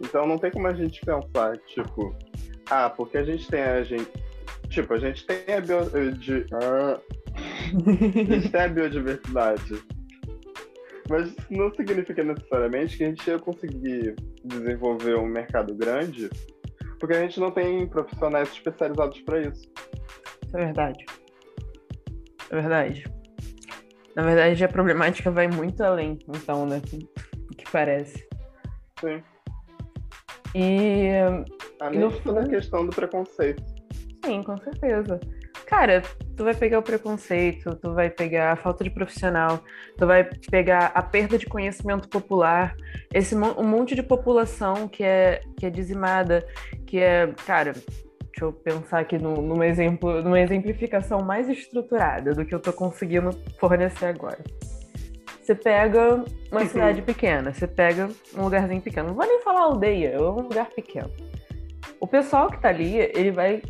Então 0.00 0.26
não 0.26 0.36
tem 0.36 0.50
como 0.50 0.66
a 0.66 0.74
gente 0.74 1.00
pensar, 1.00 1.56
tipo, 1.58 2.14
ah, 2.70 2.90
porque 2.90 3.18
a 3.18 3.24
gente 3.24 3.48
tem 3.48 3.62
a 3.62 3.82
gente. 3.82 4.10
Tipo, 4.68 4.94
a 4.94 4.98
gente 4.98 5.26
tem 5.26 5.54
a 5.54 5.60
bio, 5.60 6.12
de, 6.12 6.46
ah, 6.52 6.98
a 7.76 8.24
gente 8.34 8.50
tem 8.50 8.60
a 8.60 8.68
biodiversidade. 8.68 9.82
Mas 11.08 11.28
isso 11.28 11.46
não 11.50 11.72
significa 11.74 12.22
necessariamente 12.22 12.96
que 12.96 13.04
a 13.04 13.08
gente 13.08 13.28
ia 13.28 13.38
conseguir 13.38 14.14
desenvolver 14.44 15.16
um 15.16 15.26
mercado 15.26 15.74
grande, 15.74 16.30
porque 16.98 17.14
a 17.14 17.20
gente 17.20 17.40
não 17.40 17.50
tem 17.50 17.86
profissionais 17.86 18.50
especializados 18.50 19.20
para 19.22 19.40
isso. 19.40 19.68
Isso 20.46 20.56
é 20.56 20.64
verdade. 20.64 21.04
É 22.50 22.54
verdade. 22.54 23.04
Na 24.14 24.22
verdade, 24.22 24.62
a 24.64 24.68
problemática 24.68 25.30
vai 25.30 25.48
muito 25.48 25.82
além, 25.82 26.18
então, 26.28 26.66
né? 26.66 26.80
Do 26.80 27.56
que 27.56 27.70
parece. 27.70 28.26
Sim. 29.00 29.22
E 30.54 31.08
Além 31.80 32.08
de 32.08 32.20
toda 32.20 32.42
a 32.42 32.48
questão 32.48 32.86
do 32.86 32.94
preconceito. 32.94 33.62
sim, 34.24 34.42
com 34.42 34.56
certeza. 34.58 35.18
Cara, 35.66 36.02
tu 36.36 36.44
vai 36.44 36.54
pegar 36.54 36.78
o 36.78 36.82
preconceito, 36.82 37.74
tu 37.76 37.92
vai 37.94 38.10
pegar 38.10 38.52
a 38.52 38.56
falta 38.56 38.82
de 38.84 38.90
profissional, 38.90 39.60
tu 39.96 40.06
vai 40.06 40.24
pegar 40.50 40.92
a 40.94 41.02
perda 41.02 41.36
de 41.38 41.46
conhecimento 41.46 42.08
popular, 42.08 42.74
esse 43.12 43.34
um 43.34 43.64
monte 43.64 43.94
de 43.94 44.02
população 44.02 44.88
que 44.88 45.04
é, 45.04 45.40
que 45.58 45.66
é 45.66 45.70
dizimada, 45.70 46.46
que 46.86 46.98
é, 46.98 47.26
cara, 47.46 47.72
deixa 47.72 48.44
eu 48.44 48.52
pensar 48.52 49.00
aqui 49.00 49.18
no, 49.18 49.42
num 49.42 49.62
exemplo, 49.62 50.22
numa 50.22 50.40
exemplificação 50.40 51.20
mais 51.20 51.48
estruturada 51.48 52.32
do 52.32 52.44
que 52.44 52.54
eu 52.54 52.60
tô 52.60 52.72
conseguindo 52.72 53.30
fornecer 53.58 54.06
agora. 54.06 54.38
Você 55.40 55.54
pega 55.54 56.24
uma 56.50 56.60
Uhum. 56.60 56.68
cidade 56.68 57.02
pequena, 57.02 57.52
você 57.52 57.66
pega 57.66 58.08
um 58.36 58.44
lugarzinho 58.44 58.80
pequeno, 58.80 59.08
não 59.08 59.14
vou 59.14 59.26
nem 59.26 59.40
falar 59.42 59.62
aldeia, 59.62 60.10
é 60.10 60.20
um 60.20 60.40
lugar 60.42 60.66
pequeno. 60.70 61.10
O 61.98 62.06
pessoal 62.06 62.48
que 62.48 62.60
tá 62.60 62.68
ali, 62.68 62.96
ele 62.96 63.30
vai 63.32 63.60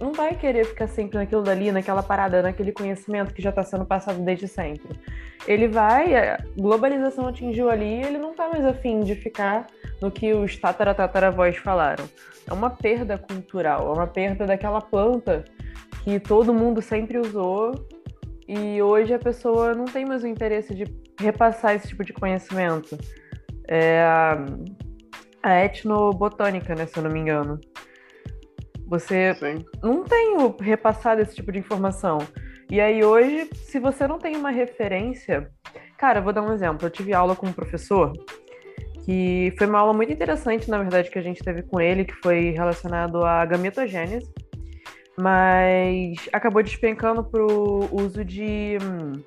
não 0.00 0.12
vai 0.12 0.34
querer 0.34 0.64
ficar 0.64 0.88
sempre 0.88 1.18
naquilo 1.18 1.42
dali, 1.42 1.70
naquela 1.70 2.02
parada, 2.02 2.40
naquele 2.40 2.72
conhecimento 2.72 3.34
que 3.34 3.42
já 3.42 3.50
está 3.50 3.62
sendo 3.62 3.84
passado 3.84 4.18
desde 4.24 4.48
sempre. 4.48 4.98
Ele 5.46 5.68
vai, 5.68 6.16
a 6.16 6.42
globalização 6.56 7.28
atingiu 7.28 7.68
ali, 7.68 8.02
ele 8.02 8.16
não 8.16 8.34
tá 8.34 8.48
mais 8.48 8.64
afim 8.64 9.00
de 9.00 9.14
ficar 9.14 9.66
no 10.00 10.10
que 10.10 10.32
os 10.32 10.56
tataratataravós 10.56 11.58
falaram. 11.58 12.08
É 12.48 12.52
uma 12.52 12.70
perda 12.70 13.18
cultural, 13.18 13.90
é 13.90 13.92
uma 13.92 14.06
perda 14.06 14.46
daquela 14.46 14.80
planta 14.80 15.44
que 16.02 16.18
todo 16.18 16.54
mundo 16.54 16.80
sempre 16.80 17.18
usou 17.18 17.72
e 18.48 18.80
hoje 18.82 19.12
a 19.12 19.18
pessoa 19.18 19.74
não 19.74 19.84
tem 19.84 20.04
mais 20.06 20.24
o 20.24 20.26
interesse 20.26 20.74
de 20.74 20.84
repassar 21.20 21.74
esse 21.74 21.88
tipo 21.88 22.02
de 22.02 22.12
conhecimento. 22.14 22.96
É 23.68 24.02
a, 24.02 24.46
a 25.42 25.64
etnobotânica, 25.64 26.74
né, 26.74 26.86
se 26.86 26.96
eu 26.96 27.02
não 27.02 27.10
me 27.10 27.20
engano. 27.20 27.60
Você 28.90 29.34
Sim. 29.36 29.64
não 29.80 30.02
tenho 30.02 30.56
repassado 30.60 31.22
esse 31.22 31.36
tipo 31.36 31.52
de 31.52 31.60
informação. 31.60 32.18
E 32.68 32.80
aí 32.80 33.04
hoje, 33.04 33.48
se 33.54 33.78
você 33.78 34.06
não 34.06 34.18
tem 34.18 34.36
uma 34.36 34.50
referência, 34.50 35.48
cara, 35.96 36.20
vou 36.20 36.32
dar 36.32 36.42
um 36.42 36.52
exemplo. 36.52 36.86
Eu 36.86 36.90
tive 36.90 37.14
aula 37.14 37.36
com 37.36 37.46
um 37.46 37.52
professor 37.52 38.12
que 39.04 39.54
foi 39.56 39.68
uma 39.68 39.78
aula 39.78 39.92
muito 39.92 40.12
interessante, 40.12 40.68
na 40.68 40.78
verdade, 40.78 41.08
que 41.08 41.18
a 41.18 41.22
gente 41.22 41.42
teve 41.42 41.62
com 41.62 41.80
ele, 41.80 42.04
que 42.04 42.14
foi 42.16 42.50
relacionado 42.50 43.24
à 43.24 43.46
gametogênese, 43.46 44.28
mas 45.16 46.28
acabou 46.32 46.62
despencando 46.62 47.22
para 47.24 47.42
o 47.42 47.88
uso 47.92 48.24
de 48.24 48.76
hum, 48.82 49.22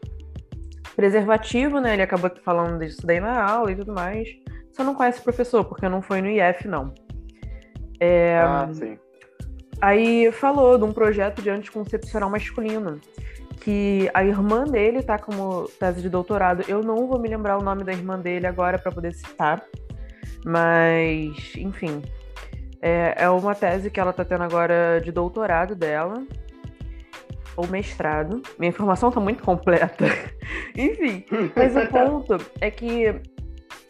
preservativo, 0.93 1.79
né? 1.79 1.93
Ele 1.93 2.01
acabou 2.01 2.29
falando 2.43 2.79
disso 2.79 3.05
daí 3.05 3.21
na 3.21 3.49
aula 3.49 3.71
e 3.71 3.75
tudo 3.75 3.93
mais. 3.93 4.27
Só 4.73 4.83
não 4.83 4.93
conhece 4.93 5.21
o 5.21 5.23
professor, 5.23 5.63
porque 5.63 5.87
não 5.87 6.01
foi 6.01 6.21
no 6.21 6.29
IF, 6.29 6.67
não. 6.67 6.93
É, 7.99 8.39
Ah, 8.39 8.67
sim. 8.73 8.97
Aí 9.83 10.31
falou 10.31 10.77
de 10.77 10.85
um 10.85 10.93
projeto 10.93 11.41
de 11.41 11.49
anticoncepcional 11.49 12.29
masculino, 12.29 13.01
que 13.59 14.09
a 14.13 14.23
irmã 14.23 14.63
dele 14.63 15.03
tá 15.03 15.19
como 15.19 15.69
tese 15.77 16.01
de 16.01 16.07
doutorado. 16.07 16.63
Eu 16.69 16.81
não 16.81 17.05
vou 17.05 17.19
me 17.19 17.27
lembrar 17.27 17.57
o 17.57 17.61
nome 17.61 17.83
da 17.83 17.91
irmã 17.91 18.17
dele 18.17 18.47
agora 18.47 18.79
para 18.79 18.93
poder 18.93 19.13
citar, 19.13 19.61
mas, 20.45 21.35
enfim, 21.57 22.01
é, 22.81 23.25
é 23.25 23.29
uma 23.29 23.53
tese 23.53 23.91
que 23.91 23.99
ela 23.99 24.13
tá 24.13 24.23
tendo 24.23 24.45
agora 24.45 25.01
de 25.03 25.11
doutorado 25.11 25.75
dela, 25.75 26.25
ou 27.57 27.67
mestrado. 27.67 28.41
Minha 28.57 28.69
informação 28.69 29.11
tá 29.11 29.19
muito 29.19 29.43
completa. 29.43 30.05
enfim, 30.77 31.25
mas 31.53 31.75
o 31.75 31.85
ponto 31.91 32.37
é 32.61 32.71
que 32.71 33.13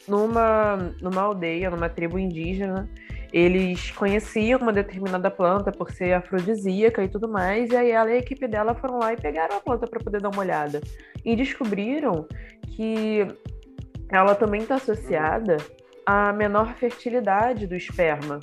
numa, 0.08 0.92
numa 1.00 1.22
aldeia, 1.22 1.70
numa 1.70 1.88
tribo 1.88 2.18
indígena, 2.18 2.90
eles 3.34 3.90
conheciam 3.90 4.60
uma 4.60 4.72
determinada 4.72 5.32
planta 5.32 5.72
por 5.72 5.90
ser 5.90 6.14
afrodisíaca 6.14 7.04
e 7.04 7.08
tudo 7.08 7.28
mais, 7.28 7.72
e 7.72 7.76
aí 7.76 7.90
ela 7.90 8.12
e 8.12 8.14
a 8.14 8.18
equipe 8.18 8.48
dela 8.48 8.76
foram 8.76 9.00
lá 9.00 9.12
e 9.12 9.18
pegaram 9.18 9.58
a 9.58 9.60
planta 9.60 9.88
para 9.88 10.00
poder 10.00 10.22
dar 10.22 10.30
uma 10.30 10.40
olhada. 10.40 10.80
E 11.26 11.36
descobriram 11.36 12.28
que 12.76 13.28
ela 14.08 14.36
também 14.36 14.62
está 14.62 14.76
associada 14.76 15.58
à 16.06 16.32
menor 16.32 16.76
fertilidade 16.76 17.66
do 17.66 17.76
esperma, 17.76 18.40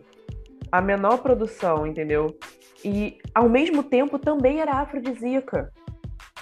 à 0.72 0.82
menor 0.82 1.18
produção, 1.18 1.86
entendeu? 1.86 2.36
E 2.84 3.18
ao 3.32 3.48
mesmo 3.48 3.84
tempo 3.84 4.18
também 4.18 4.60
era 4.60 4.72
afrodisíaca. 4.72 5.70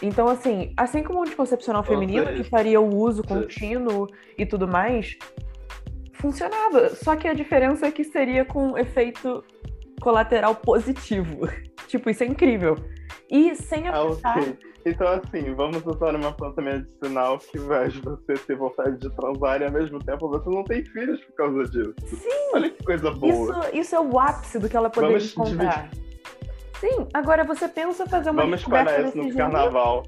Então, 0.00 0.26
assim, 0.26 0.72
assim 0.74 1.02
como 1.02 1.18
o 1.18 1.22
anticoncepcional 1.22 1.84
feminino, 1.84 2.32
que 2.32 2.44
faria 2.44 2.80
o 2.80 2.96
uso 2.96 3.22
contínuo 3.22 4.06
e 4.38 4.46
tudo 4.46 4.66
mais, 4.66 5.18
funcionava. 6.20 6.90
Só 6.90 7.16
que 7.16 7.26
a 7.28 7.32
diferença 7.34 7.86
é 7.86 7.90
que 7.90 8.04
seria 8.04 8.44
com 8.44 8.76
efeito 8.76 9.44
colateral 10.00 10.54
positivo. 10.54 11.48
tipo, 11.88 12.10
isso 12.10 12.22
é 12.22 12.26
incrível. 12.26 12.76
E 13.30 13.54
sem 13.54 13.88
Ah, 13.88 14.00
afetar. 14.02 14.38
ok. 14.38 14.58
Então, 14.86 15.06
assim, 15.08 15.54
vamos 15.54 15.84
usar 15.84 16.14
uma 16.14 16.32
planta 16.32 16.62
medicinal 16.62 17.38
que 17.38 17.58
faz 17.58 17.94
você 17.96 18.34
ter 18.34 18.56
vontade 18.56 18.96
de 18.96 19.10
transar 19.10 19.60
e 19.60 19.64
ao 19.66 19.72
mesmo 19.72 19.98
tempo 19.98 20.28
você 20.28 20.48
não 20.48 20.64
tem 20.64 20.84
filhos 20.84 21.20
por 21.24 21.34
causa 21.34 21.64
disso. 21.64 21.94
Sim! 22.06 22.28
Olha 22.54 22.70
que 22.70 22.82
coisa 22.84 23.10
boa. 23.10 23.66
Isso, 23.68 23.76
isso 23.76 23.96
é 23.96 24.00
o 24.00 24.18
ápice 24.18 24.58
do 24.58 24.68
que 24.68 24.76
ela 24.76 24.88
poderia 24.88 25.18
Vamos 25.18 25.32
encontrar. 25.32 25.90
Sim, 26.80 27.08
agora 27.12 27.44
você 27.44 27.68
pensa 27.68 28.06
fazer 28.06 28.30
uma 28.30 28.42
Vamos 28.42 28.60
espalhar 28.60 29.04
isso 29.04 29.18
no 29.18 29.34
carnaval. 29.34 30.04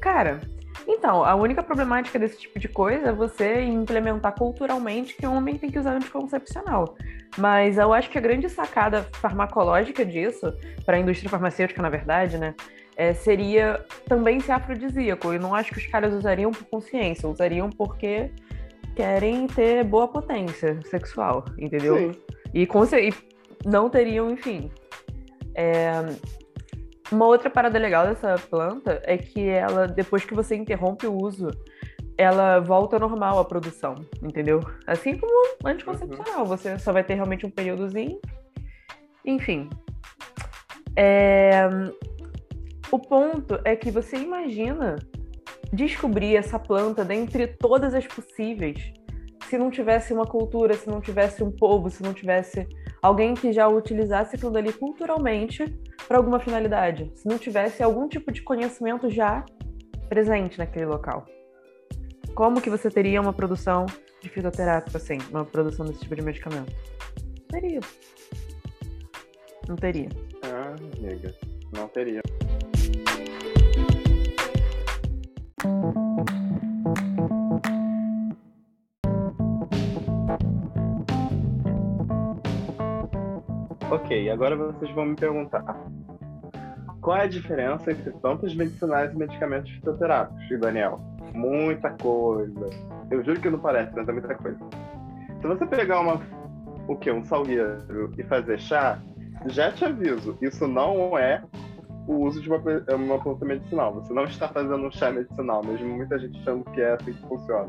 Cara, 0.00 0.40
então, 0.86 1.24
a 1.24 1.34
única 1.34 1.62
problemática 1.62 2.18
desse 2.18 2.38
tipo 2.38 2.58
de 2.58 2.68
coisa 2.68 3.08
é 3.08 3.12
você 3.12 3.62
implementar 3.62 4.34
culturalmente 4.34 5.16
que 5.16 5.26
o 5.26 5.32
homem 5.32 5.56
tem 5.56 5.70
que 5.70 5.78
usar 5.78 5.92
anticoncepcional. 5.92 6.96
Mas 7.36 7.78
eu 7.78 7.92
acho 7.92 8.10
que 8.10 8.18
a 8.18 8.20
grande 8.20 8.48
sacada 8.48 9.06
farmacológica 9.14 10.04
disso, 10.04 10.52
para 10.84 10.96
a 10.96 11.00
indústria 11.00 11.30
farmacêutica, 11.30 11.82
na 11.82 11.88
verdade, 11.88 12.38
né, 12.38 12.54
é, 12.96 13.12
seria 13.14 13.84
também 14.06 14.40
ser 14.40 14.52
afrodisíaco. 14.52 15.32
E 15.32 15.38
não 15.38 15.54
acho 15.54 15.72
que 15.72 15.78
os 15.78 15.86
caras 15.86 16.12
usariam 16.12 16.52
por 16.52 16.64
consciência, 16.64 17.28
usariam 17.28 17.70
porque 17.70 18.30
querem 18.94 19.46
ter 19.46 19.84
boa 19.84 20.06
potência 20.06 20.80
sexual, 20.84 21.44
entendeu? 21.58 21.96
Sim. 21.96 22.12
E, 22.54 22.62
e 22.62 23.14
não 23.68 23.90
teriam, 23.90 24.30
enfim. 24.30 24.70
É, 25.54 25.92
Uma 27.12 27.26
outra 27.26 27.50
parada 27.50 27.78
legal 27.78 28.06
dessa 28.06 28.34
planta 28.50 29.00
é 29.04 29.16
que 29.18 29.46
ela, 29.48 29.86
depois 29.86 30.24
que 30.24 30.34
você 30.34 30.56
interrompe 30.56 31.06
o 31.06 31.14
uso, 31.14 31.50
ela 32.16 32.60
volta 32.60 32.98
normal 32.98 33.38
a 33.38 33.44
produção, 33.44 33.94
entendeu? 34.22 34.60
Assim 34.86 35.16
como 35.16 35.32
anticoncepcional, 35.64 36.46
você 36.46 36.78
só 36.78 36.92
vai 36.92 37.04
ter 37.04 37.14
realmente 37.14 37.44
um 37.44 37.50
períodozinho. 37.50 38.18
Enfim. 39.24 39.68
É, 40.96 41.68
O 42.90 42.98
ponto 42.98 43.58
é 43.64 43.74
que 43.74 43.90
você 43.90 44.16
imagina 44.16 44.96
descobrir 45.72 46.36
essa 46.36 46.58
planta 46.58 47.04
dentre 47.04 47.48
todas 47.48 47.92
as 47.92 48.06
possíveis 48.06 48.92
se 49.48 49.58
não 49.58 49.70
tivesse 49.70 50.12
uma 50.12 50.24
cultura, 50.24 50.74
se 50.74 50.88
não 50.88 51.00
tivesse 51.00 51.42
um 51.42 51.50
povo, 51.50 51.90
se 51.90 52.02
não 52.02 52.14
tivesse 52.14 52.68
alguém 53.02 53.34
que 53.34 53.52
já 53.52 53.66
utilizasse 53.68 54.36
aquilo 54.36 54.52
dali 54.52 54.72
culturalmente 54.72 55.64
para 56.06 56.18
alguma 56.18 56.38
finalidade, 56.38 57.10
se 57.14 57.26
não 57.26 57.38
tivesse 57.38 57.82
algum 57.82 58.08
tipo 58.08 58.30
de 58.30 58.42
conhecimento 58.42 59.10
já 59.10 59.44
presente 60.08 60.58
naquele 60.58 60.86
local. 60.86 61.26
como 62.34 62.60
que 62.60 62.68
você 62.68 62.90
teria 62.90 63.20
uma 63.20 63.32
produção 63.32 63.86
de 64.20 64.28
fitoterápico, 64.28 64.96
assim, 64.96 65.18
uma 65.30 65.44
produção 65.44 65.86
desse 65.86 66.00
tipo 66.00 66.16
de 66.16 66.22
medicamento? 66.22 66.72
Teria. 67.48 67.80
Não 69.68 69.76
teria. 69.76 70.08
Ah, 70.42 70.74
amiga, 70.98 71.34
não 71.72 71.88
teria. 71.88 72.22
Ok, 83.90 84.30
agora 84.30 84.56
vocês 84.56 84.90
vão 84.92 85.06
me 85.06 85.16
perguntar 85.16 85.64
qual 87.04 87.18
é 87.18 87.24
a 87.24 87.26
diferença 87.26 87.92
entre 87.92 88.10
plantas 88.12 88.54
medicinais 88.54 89.12
e 89.12 89.16
medicamentos 89.16 89.70
fitoterápicos, 89.72 90.58
Daniel? 90.58 90.98
Muita 91.34 91.90
coisa. 91.90 92.70
Eu 93.10 93.22
juro 93.22 93.38
que 93.42 93.50
não 93.50 93.58
parece, 93.58 93.94
mas 93.94 94.08
é 94.08 94.12
muita 94.12 94.34
coisa. 94.34 94.58
Se 95.38 95.46
você 95.46 95.66
pegar 95.66 96.00
uma, 96.00 96.18
o 96.88 96.96
que, 96.96 97.10
um 97.10 97.22
salgueiro 97.22 98.10
e 98.16 98.22
fazer 98.22 98.58
chá, 98.58 98.98
já 99.44 99.70
te 99.70 99.84
aviso, 99.84 100.38
isso 100.40 100.66
não 100.66 101.18
é 101.18 101.42
o 102.08 102.24
uso 102.24 102.40
de 102.40 102.48
uma, 102.48 102.58
uma 102.94 103.18
planta 103.18 103.44
medicinal. 103.44 103.92
Você 103.96 104.14
não 104.14 104.24
está 104.24 104.48
fazendo 104.48 104.86
um 104.86 104.90
chá 104.90 105.10
medicinal, 105.10 105.62
mesmo 105.62 105.86
muita 105.86 106.18
gente 106.18 106.40
achando 106.40 106.64
que 106.72 106.80
é 106.80 106.94
assim 106.94 107.12
que 107.12 107.28
funciona. 107.28 107.68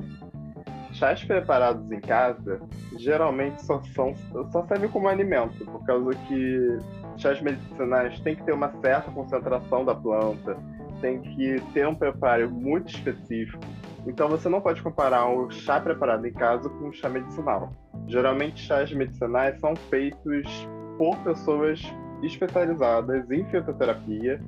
Chás 0.95 1.21
preparados 1.23 1.91
em 1.91 1.99
casa 1.99 2.61
geralmente 2.97 3.61
só, 3.65 3.81
são, 3.93 4.15
só 4.49 4.65
servem 4.65 4.89
como 4.89 5.09
alimento, 5.09 5.65
por 5.65 5.85
causa 5.85 6.11
que 6.27 6.79
chás 7.17 7.41
medicinais 7.41 8.17
têm 8.21 8.35
que 8.35 8.43
ter 8.43 8.53
uma 8.53 8.71
certa 8.81 9.11
concentração 9.11 9.83
da 9.83 9.93
planta, 9.93 10.57
tem 11.01 11.19
que 11.19 11.61
ter 11.73 11.85
um 11.85 11.93
preparo 11.93 12.49
muito 12.49 12.87
específico. 12.95 13.61
Então 14.07 14.29
você 14.29 14.47
não 14.47 14.61
pode 14.61 14.81
comparar 14.81 15.27
o 15.27 15.49
chá 15.51 15.81
preparado 15.81 16.25
em 16.25 16.31
casa 16.31 16.69
com 16.69 16.87
o 16.87 16.93
chá 16.93 17.09
medicinal. 17.09 17.73
Geralmente 18.07 18.61
chás 18.61 18.89
medicinais 18.93 19.59
são 19.59 19.75
feitos 19.75 20.67
por 20.97 21.17
pessoas 21.17 21.81
especializadas 22.23 23.29
em 23.29 23.43
fitoterapia, 23.45 24.41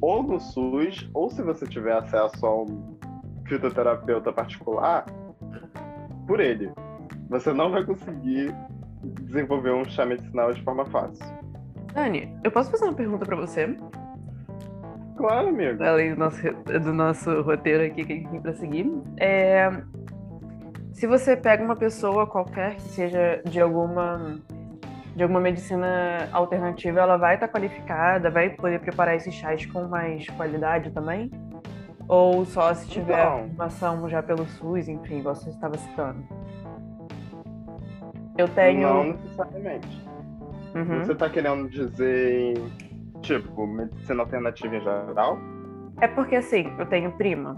ou 0.00 0.20
no 0.20 0.40
SUS, 0.40 1.08
ou 1.14 1.30
se 1.30 1.42
você 1.42 1.64
tiver 1.64 1.92
acesso 1.92 2.44
a 2.44 2.62
um 2.62 2.98
fitoterapeuta 3.46 4.32
particular, 4.32 5.04
por 6.26 6.40
ele. 6.40 6.70
Você 7.28 7.52
não 7.52 7.70
vai 7.70 7.84
conseguir 7.84 8.54
desenvolver 9.22 9.72
um 9.72 9.84
chá 9.84 10.04
medicinal 10.04 10.52
de 10.52 10.62
forma 10.62 10.84
fácil. 10.86 11.24
Dani, 11.94 12.34
eu 12.42 12.50
posso 12.50 12.70
fazer 12.70 12.84
uma 12.84 12.94
pergunta 12.94 13.24
para 13.24 13.36
você? 13.36 13.76
Claro, 15.16 15.48
amigo. 15.48 15.82
Além 15.82 16.14
do 16.14 16.18
nosso, 16.18 16.42
do 16.82 16.92
nosso 16.92 17.42
roteiro 17.42 17.84
aqui 17.84 18.04
que 18.04 18.12
a 18.12 18.16
gente 18.16 18.30
tem 18.30 18.40
pra 18.40 18.54
seguir. 18.54 18.90
É, 19.18 19.70
se 20.92 21.06
você 21.06 21.36
pega 21.36 21.62
uma 21.64 21.76
pessoa 21.76 22.26
qualquer 22.26 22.76
que 22.76 22.82
seja 22.82 23.42
de 23.44 23.60
alguma 23.60 24.40
de 25.14 25.22
alguma 25.22 25.40
medicina 25.40 26.28
alternativa, 26.32 27.00
ela 27.00 27.18
vai 27.18 27.34
estar 27.34 27.46
tá 27.46 27.52
qualificada, 27.52 28.30
vai 28.30 28.48
poder 28.50 28.80
preparar 28.80 29.14
esses 29.14 29.34
chás 29.34 29.66
com 29.66 29.86
mais 29.86 30.26
qualidade 30.30 30.90
também? 30.90 31.30
Ou 32.08 32.44
só 32.44 32.74
se 32.74 32.88
tiver 32.88 33.20
então, 33.20 33.48
formação 33.48 34.08
já 34.08 34.22
pelo 34.22 34.46
SUS, 34.46 34.88
enfim, 34.88 35.18
igual 35.18 35.34
você 35.34 35.50
estava 35.50 35.76
citando? 35.78 36.22
Eu 38.36 38.48
tenho. 38.48 38.88
Não 38.88 39.04
necessariamente. 39.04 40.02
Uhum. 40.74 41.04
Você 41.04 41.12
está 41.12 41.28
querendo 41.28 41.68
dizer, 41.68 42.54
tipo, 43.20 43.66
medicina 43.66 44.22
alternativa 44.22 44.76
em 44.76 44.80
geral? 44.80 45.38
É 46.00 46.08
porque, 46.08 46.36
assim, 46.36 46.72
eu 46.78 46.86
tenho 46.86 47.12
prima, 47.12 47.56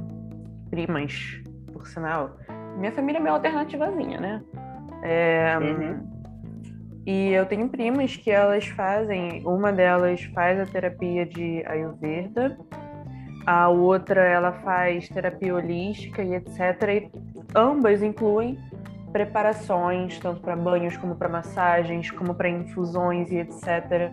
primas, 0.70 1.40
por 1.72 1.86
sinal. 1.86 2.36
Minha 2.76 2.92
família 2.92 3.18
é 3.18 3.22
meio 3.22 3.34
alternativazinha, 3.36 4.20
né? 4.20 4.42
É, 5.02 5.56
uhum. 5.58 6.14
E 7.06 7.32
eu 7.32 7.44
tenho 7.46 7.68
primas 7.68 8.16
que 8.16 8.30
elas 8.30 8.66
fazem, 8.66 9.46
uma 9.46 9.72
delas 9.72 10.24
faz 10.34 10.58
a 10.58 10.64
terapia 10.64 11.26
de 11.26 11.62
Ayurveda, 11.66 12.58
a 13.46 13.68
outra 13.68 14.22
ela 14.22 14.52
faz 14.52 15.08
terapia 15.08 15.54
holística 15.54 16.22
e 16.22 16.34
etc. 16.34 16.58
E 16.88 17.10
ambas 17.54 18.02
incluem 18.02 18.58
preparações, 19.12 20.18
tanto 20.18 20.40
para 20.40 20.56
banhos 20.56 20.96
como 20.96 21.14
para 21.14 21.28
massagens, 21.28 22.10
como 22.10 22.34
para 22.34 22.48
infusões 22.48 23.30
e 23.30 23.36
etc. 23.36 24.12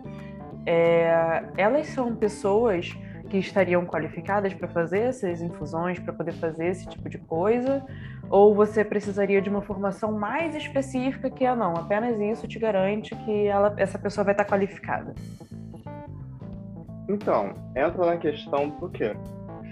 É, 0.66 1.44
elas 1.58 1.88
são 1.88 2.16
pessoas 2.16 2.96
que 3.32 3.38
estariam 3.38 3.86
qualificadas 3.86 4.54
para 4.54 4.68
fazer 4.68 5.00
essas 5.00 5.42
infusões, 5.42 5.98
para 5.98 6.12
poder 6.12 6.34
fazer 6.34 6.68
esse 6.68 6.86
tipo 6.86 7.10
de 7.10 7.18
coisa? 7.18 7.84
Ou 8.30 8.54
você 8.54 8.84
precisaria 8.84 9.42
de 9.42 9.50
uma 9.50 9.62
formação 9.62 10.12
mais 10.12 10.54
específica 10.54 11.30
que, 11.30 11.46
ah, 11.46 11.56
não, 11.56 11.74
apenas 11.76 12.20
isso 12.20 12.46
te 12.46 12.60
garante 12.60 13.16
que 13.16 13.48
ela, 13.48 13.74
essa 13.78 13.98
pessoa 13.98 14.26
vai 14.26 14.34
estar 14.34 14.46
qualificada? 14.46 15.16
Então, 17.08 17.54
entra 17.76 18.06
na 18.06 18.18
questão 18.18 18.70
do 18.70 18.90
quê? 18.90 19.16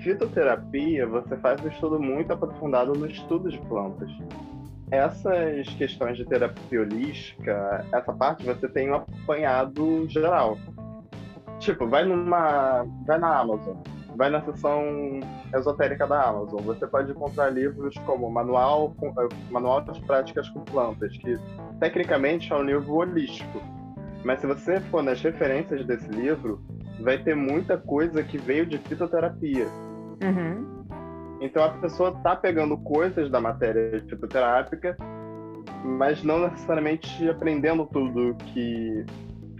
Fitoterapia, 0.04 1.06
você 1.08 1.36
faz 1.38 1.62
um 1.63 1.68
estudo 1.68 2.00
muito 2.00 2.32
aprofundado 2.32 2.94
no 2.94 3.06
estudo 3.06 3.50
de 3.50 3.60
plantas. 3.60 4.10
Essas 4.92 5.68
questões 5.76 6.18
de 6.18 6.26
terapia 6.26 6.82
holística, 6.82 7.86
essa 7.92 8.12
parte 8.12 8.46
você 8.46 8.68
tem 8.68 8.89
um 8.89 8.96
apanhado 8.96 10.08
geral. 10.08 10.58
Tipo, 11.60 11.88
vai 11.88 12.06
numa. 12.06 12.86
vai 13.06 13.20
na 13.20 13.39
Amazon, 13.39 13.76
vai 14.15 14.30
na 14.30 14.42
seção 14.42 15.20
esotérica 15.54 16.08
da 16.08 16.30
Amazon. 16.30 16.62
Você 16.62 16.88
pode 16.88 17.12
encontrar 17.12 17.50
livros 17.50 17.96
como 18.06 18.30
Manual, 18.32 18.96
eh, 19.04 19.52
Manual 19.52 19.82
de 19.82 20.02
Práticas 20.02 20.50
com 20.50 20.62
Plantas, 20.62 21.15
que 21.18 21.38
tecnicamente 21.80 22.52
é 22.52 22.56
um 22.56 22.63
livro 22.63 22.94
holístico. 22.94 23.62
Mas 24.24 24.39
se 24.39 24.48
você 24.48 24.80
for 24.80 25.04
nas 25.04 25.22
referências 25.22 25.86
desse 25.86 26.10
livro, 26.10 26.62
vai 27.02 27.18
ter 27.18 27.36
muita 27.36 27.78
coisa 27.78 28.24
que 28.24 28.38
veio 28.38 28.66
de 28.66 28.78
fitoterapia. 28.78 29.68
Uhum. 30.24 30.80
Então 31.42 31.64
a 31.64 31.70
pessoa 31.70 32.12
tá 32.22 32.36
pegando 32.36 32.78
coisas 32.78 33.30
da 33.30 33.40
matéria 33.40 34.00
fitoterápica, 34.08 34.98
mas 35.84 36.24
não 36.24 36.42
necessariamente 36.42 37.30
aprendendo 37.30 37.86
tudo 37.86 38.36
que 38.54 39.06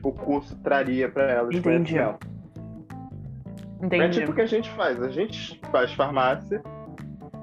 o 0.04 0.12
curso 0.12 0.58
traria 0.62 1.10
para 1.10 1.32
ela 1.32 1.50
de 1.50 1.58
Entendi. 1.58 1.94
conhecimento. 1.94 2.28
Entendi. 3.82 4.04
É 4.04 4.10
tipo 4.10 4.32
o 4.32 4.36
que 4.36 4.42
a 4.42 4.46
gente 4.46 4.70
faz. 4.72 5.02
A 5.02 5.10
gente 5.10 5.60
faz 5.72 5.94
farmácia 5.94 6.62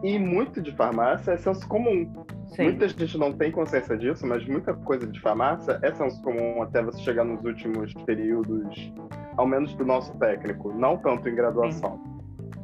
e 0.02 0.18
muito 0.18 0.60
de 0.60 0.72
farmácia 0.72 1.32
é 1.32 1.36
senso 1.38 1.66
comum. 1.66 2.24
Sim. 2.48 2.64
Muita 2.64 2.88
gente 2.88 3.18
não 3.18 3.32
tem 3.32 3.50
consciência 3.50 3.96
disso, 3.96 4.26
mas 4.26 4.46
muita 4.46 4.72
coisa 4.72 5.06
de 5.06 5.20
farmácia 5.20 5.78
é 5.82 5.92
senso 5.92 6.20
comum 6.22 6.62
até 6.62 6.82
você 6.82 7.00
chegar 7.00 7.24
nos 7.24 7.42
últimos 7.44 7.92
períodos, 8.04 8.92
ao 9.36 9.46
menos 9.46 9.74
do 9.74 9.84
nosso 9.84 10.16
técnico, 10.18 10.72
não 10.72 10.96
tanto 10.96 11.28
em 11.28 11.34
graduação. 11.34 11.98
Sim. 11.98 12.16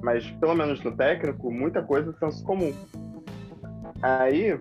Mas 0.02 0.28
pelo 0.32 0.54
menos 0.54 0.82
no 0.82 0.92
técnico, 0.92 1.50
muita 1.50 1.82
coisa 1.82 2.11
é 2.11 2.12
senso 2.14 2.44
comum. 2.44 2.74
Aí, 4.02 4.58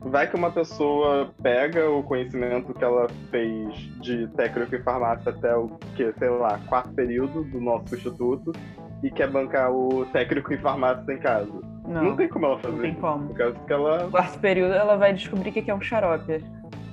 vai 0.00 0.28
que 0.28 0.36
uma 0.36 0.50
pessoa 0.50 1.32
pega 1.42 1.90
o 1.90 2.02
conhecimento 2.04 2.72
que 2.72 2.84
ela 2.84 3.08
fez 3.30 3.74
de 4.00 4.28
técnico 4.28 4.76
em 4.76 4.82
farmácia 4.82 5.30
até 5.30 5.56
o 5.56 5.68
que, 5.96 6.12
sei 6.18 6.28
lá, 6.28 6.60
quarto 6.68 6.90
período 6.90 7.42
do 7.44 7.60
nosso 7.60 7.94
instituto 7.94 8.52
e 9.02 9.10
quer 9.10 9.28
bancar 9.28 9.72
o 9.72 10.06
técnico 10.06 10.52
em 10.52 10.58
farmácia 10.58 11.12
em 11.12 11.18
casa. 11.18 11.52
Não, 11.84 12.04
não 12.04 12.16
tem 12.16 12.28
como 12.28 12.46
ela 12.46 12.58
fazer. 12.58 12.76
Não 12.76 12.82
tem 12.82 12.94
como. 12.94 13.28
Por 13.28 13.36
causa 13.36 13.58
que 13.58 13.72
ela... 13.72 14.08
Quarto 14.10 14.38
período 14.38 14.74
ela 14.74 14.96
vai 14.96 15.12
descobrir 15.12 15.50
o 15.50 15.52
que 15.52 15.70
é 15.70 15.74
um 15.74 15.80
xarope 15.80 16.44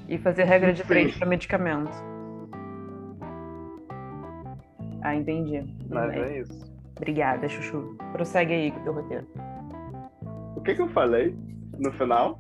e 0.08 0.18
fazer 0.18 0.46
regra 0.46 0.74
diferente 0.74 1.18
para 1.18 1.28
medicamento. 1.28 2.15
Ah, 5.06 5.14
entendi. 5.14 5.64
Mas 5.88 6.14
é 6.14 6.40
isso. 6.40 6.66
Obrigada, 6.98 7.48
Chuchu. 7.48 7.96
Prossegue 8.12 8.54
aí 8.54 8.72
com 8.72 8.80
o 8.80 8.84
teu 8.84 8.94
roteiro. 8.94 9.28
O 10.56 10.62
que, 10.62 10.74
que 10.74 10.82
eu 10.82 10.90
falei 10.90 11.36
no 11.78 11.92
final? 11.92 12.40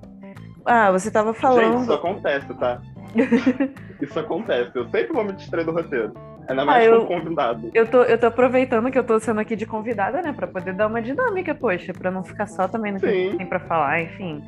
Ah, 0.65 0.91
você 0.91 1.11
tava 1.11 1.31
falando. 1.31 1.73
Gente, 1.73 1.81
isso 1.83 1.93
acontece, 1.93 2.53
tá? 2.55 2.81
isso 4.01 4.19
acontece. 4.19 4.71
Eu 4.73 4.89
sempre 4.89 5.13
vou 5.13 5.23
me 5.23 5.33
distrair 5.33 5.63
do 5.63 5.73
roteiro. 5.73 6.11
Ainda 6.49 6.65
mais 6.65 6.87
ah, 6.87 6.89
eu, 6.89 7.05
convidado. 7.05 7.69
Eu 7.71 7.87
tô, 7.87 8.01
eu 8.01 8.17
tô 8.17 8.25
aproveitando 8.25 8.89
que 8.89 8.97
eu 8.97 9.03
tô 9.03 9.19
sendo 9.19 9.41
aqui 9.41 9.55
de 9.55 9.67
convidada, 9.67 10.23
né? 10.23 10.33
Pra 10.33 10.47
poder 10.47 10.73
dar 10.73 10.87
uma 10.87 11.03
dinâmica, 11.03 11.53
poxa, 11.53 11.93
pra 11.93 12.09
não 12.09 12.23
ficar 12.23 12.47
só 12.47 12.67
também 12.67 12.93
no 12.93 12.99
que 12.99 13.07
Sim. 13.07 13.37
tem 13.37 13.45
pra 13.45 13.59
falar, 13.59 14.01
enfim. 14.01 14.41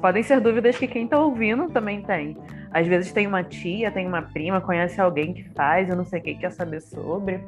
Podem 0.00 0.22
ser 0.22 0.40
dúvidas 0.40 0.78
que 0.78 0.86
quem 0.86 1.08
tá 1.08 1.18
ouvindo 1.18 1.68
também 1.70 2.02
tem. 2.02 2.36
Às 2.70 2.86
vezes 2.86 3.12
tem 3.12 3.26
uma 3.26 3.42
tia, 3.42 3.90
tem 3.90 4.06
uma 4.06 4.22
prima, 4.22 4.60
conhece 4.60 5.00
alguém 5.00 5.32
que 5.32 5.44
faz, 5.50 5.88
eu 5.88 5.96
não 5.96 6.04
sei 6.04 6.20
o 6.20 6.22
que 6.22 6.34
quer 6.34 6.52
saber 6.52 6.80
sobre. 6.80 7.40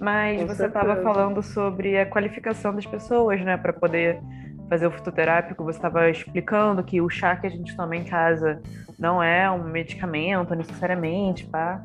Mas 0.00 0.40
Com 0.40 0.46
você 0.46 0.66
estava 0.66 1.02
falando 1.02 1.42
sobre 1.42 1.98
a 1.98 2.06
qualificação 2.06 2.74
das 2.74 2.86
pessoas, 2.86 3.40
né, 3.40 3.56
para 3.56 3.72
poder 3.72 4.20
fazer 4.68 4.86
o 4.86 4.90
fitoterápico, 4.90 5.64
você 5.64 5.78
estava 5.78 6.10
explicando 6.10 6.82
que 6.84 7.00
o 7.00 7.08
chá 7.08 7.34
que 7.36 7.46
a 7.46 7.50
gente 7.50 7.74
toma 7.74 7.96
em 7.96 8.04
casa 8.04 8.60
não 8.98 9.22
é 9.22 9.50
um 9.50 9.64
medicamento 9.64 10.54
necessariamente, 10.54 11.46
pá, 11.46 11.80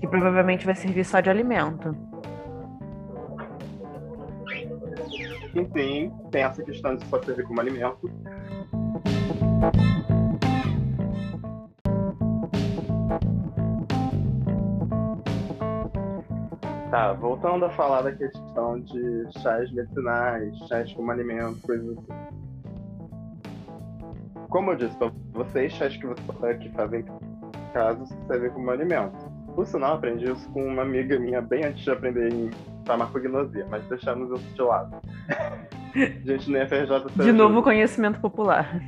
que 0.00 0.06
provavelmente 0.06 0.64
vai 0.64 0.74
servir 0.74 1.04
só 1.04 1.20
de 1.20 1.28
alimento. 1.28 1.94
Enfim, 5.54 6.12
tem 6.30 6.42
essa 6.42 6.62
questão 6.62 6.96
de 6.96 7.04
só 7.06 7.22
servir 7.22 7.44
como 7.44 7.60
alimento. 7.60 8.10
Tá, 16.94 17.12
voltando 17.12 17.64
a 17.64 17.70
falar 17.70 18.02
da 18.02 18.12
questão 18.12 18.78
de 18.78 19.26
chás 19.42 19.68
medicinais, 19.72 20.56
chás 20.68 20.92
como 20.92 21.10
alimento, 21.10 21.60
coisas 21.66 21.98
assim. 21.98 22.06
Como 24.48 24.70
eu 24.70 24.76
disse 24.76 24.96
pra 24.96 25.10
vocês, 25.32 25.72
chás 25.72 25.96
que 25.96 26.06
você 26.06 26.54
que 26.54 26.68
fazem 26.68 27.00
em 27.00 27.72
casa 27.72 28.06
servem 28.28 28.48
como 28.50 28.70
alimento. 28.70 29.28
Por 29.56 29.66
sinal, 29.66 29.94
aprendi 29.94 30.30
isso 30.30 30.48
com 30.50 30.64
uma 30.64 30.82
amiga 30.82 31.18
minha 31.18 31.42
bem 31.42 31.64
antes 31.64 31.82
de 31.82 31.90
aprender 31.90 32.32
em 32.32 32.52
farmacognosia, 32.86 33.66
mas 33.68 33.84
deixamos 33.88 34.30
isso 34.40 34.54
de 34.54 34.62
lado. 34.62 34.94
Gente, 36.24 36.48
no 36.48 36.64
FRJ 36.64 37.24
De 37.24 37.32
novo, 37.32 37.60
conhecimento 37.60 38.20
popular. 38.20 38.80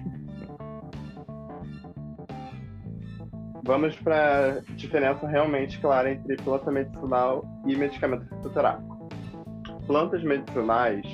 Vamos 3.66 3.96
para 3.96 4.58
a 4.58 4.74
diferença 4.76 5.26
realmente 5.26 5.80
clara 5.80 6.12
entre 6.12 6.36
planta 6.36 6.70
medicinal 6.70 7.44
e 7.66 7.74
medicamento 7.74 8.24
fitoterápico. 8.28 9.08
Plantas 9.88 10.22
medicinais 10.22 11.04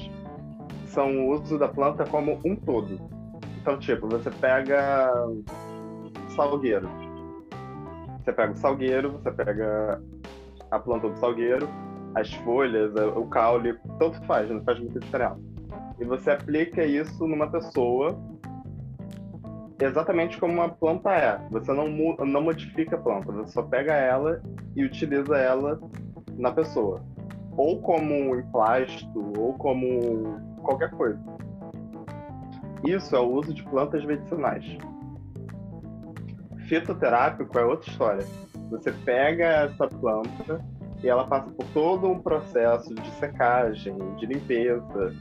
são 0.85 1.09
o 1.19 1.31
uso 1.31 1.59
da 1.59 1.67
planta 1.67 2.05
como 2.05 2.39
um 2.45 2.55
todo. 2.55 3.01
Então, 3.59 3.79
tipo, 3.79 4.07
você 4.07 4.31
pega 4.31 5.11
salgueiro. 6.37 6.91
Você 8.23 8.33
pega 8.35 8.53
o 8.53 8.57
salgueiro, 8.57 9.13
você 9.13 9.31
pega 9.33 10.03
a 10.71 10.79
planta 10.79 11.09
do 11.09 11.19
salgueiro, 11.19 11.67
as 12.15 12.35
folhas, 12.35 12.93
o 13.17 13.27
caule, 13.29 13.79
tanto 13.99 14.23
faz, 14.27 14.51
não 14.51 14.63
faz 14.63 14.79
muita 14.79 15.01
diferença. 15.01 15.41
E 15.99 16.05
você 16.05 16.31
aplica 16.31 16.85
isso 16.85 17.27
numa 17.27 17.51
pessoa 17.51 18.15
exatamente 19.85 20.39
como 20.39 20.55
uma 20.55 20.69
planta 20.69 21.11
é. 21.11 21.41
Você 21.51 21.73
não, 21.73 21.89
não 21.89 22.43
modifica 22.43 22.97
a 22.97 22.99
planta, 22.99 23.33
você 23.33 23.53
só 23.53 23.63
pega 23.63 23.95
ela 23.95 24.43
e 24.77 24.85
utiliza 24.85 25.37
ela 25.37 25.81
na 26.37 26.53
pessoa. 26.53 27.03
Ou 27.57 27.81
como 27.81 28.37
emplasto, 28.37 29.33
ou 29.39 29.55
como 29.55 30.41
qualquer 30.63 30.91
coisa. 30.91 31.21
Isso 32.85 33.15
é 33.15 33.21
o 33.21 33.31
uso 33.31 33.55
de 33.55 33.63
plantas 33.63 34.05
medicinais. 34.05 34.65
Fitoterápico 36.69 37.59
é 37.59 37.65
outra 37.65 37.91
história. 37.91 38.27
Você 38.71 38.91
pega 38.91 39.45
essa 39.45 39.87
planta 39.87 40.65
e 41.03 41.09
ela 41.09 41.27
passa 41.27 41.51
por 41.51 41.67
todo 41.75 42.09
um 42.09 42.19
processo 42.19 42.95
de 42.95 43.11
secagem, 43.13 43.97
de 44.17 44.27
limpeza, 44.27 45.15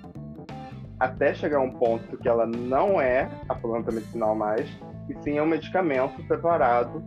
até 1.01 1.33
chegar 1.33 1.57
a 1.57 1.61
um 1.61 1.71
ponto 1.71 2.15
que 2.17 2.29
ela 2.29 2.45
não 2.45 3.01
é 3.01 3.27
a 3.49 3.55
planta 3.55 3.91
medicinal 3.91 4.35
mais, 4.35 4.69
e 5.09 5.15
sim 5.23 5.39
é 5.39 5.41
um 5.41 5.47
medicamento 5.47 6.23
preparado 6.27 7.03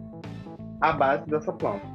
à 0.80 0.92
base 0.92 1.24
dessa 1.30 1.52
planta. 1.52 1.86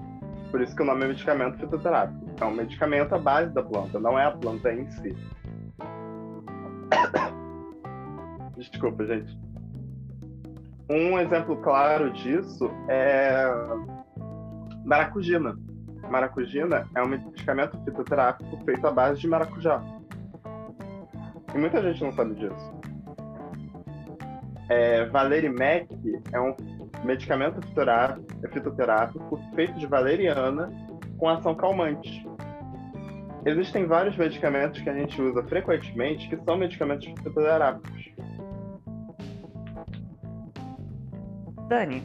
Por 0.49 0.61
isso 0.61 0.73
que 0.73 0.81
o 0.81 0.85
nome 0.85 1.03
é 1.03 1.07
medicamento 1.09 1.57
fitoterápico. 1.57 2.25
É 2.39 2.45
um 2.45 2.51
medicamento 2.51 3.13
à 3.13 3.19
base 3.19 3.53
da 3.53 3.61
planta, 3.61 3.99
não 3.99 4.17
é 4.17 4.25
a 4.25 4.31
planta 4.31 4.71
em 4.71 4.89
si. 4.91 5.13
Desculpa, 8.55 9.05
gente. 9.05 9.37
Um 10.89 11.19
exemplo 11.19 11.57
claro 11.57 12.13
disso 12.13 12.71
é 12.87 13.43
maracujina. 14.85 15.53
Maracujina 16.09 16.87
é 16.95 17.03
um 17.03 17.09
medicamento 17.09 17.77
fitoterápico 17.83 18.57
feito 18.63 18.87
à 18.87 18.91
base 18.91 19.19
de 19.19 19.27
maracujá. 19.27 19.98
E 21.53 21.57
muita 21.57 21.81
gente 21.81 22.03
não 22.03 22.11
sabe 22.11 22.35
disso. 22.35 22.79
É, 24.69 25.05
Valerimec 25.05 25.87
é 26.31 26.39
um 26.39 26.55
medicamento 27.03 27.59
fitoterápico 28.51 29.39
feito 29.55 29.79
de 29.79 29.87
valeriana 29.87 30.71
com 31.17 31.27
ação 31.27 31.55
calmante. 31.55 32.27
Existem 33.45 33.85
vários 33.85 34.15
medicamentos 34.17 34.81
que 34.81 34.89
a 34.89 34.93
gente 34.93 35.19
usa 35.21 35.43
frequentemente 35.43 36.27
que 36.29 36.37
são 36.43 36.57
medicamentos 36.57 37.05
fitoterápicos. 37.07 38.09
Dani, 41.67 42.03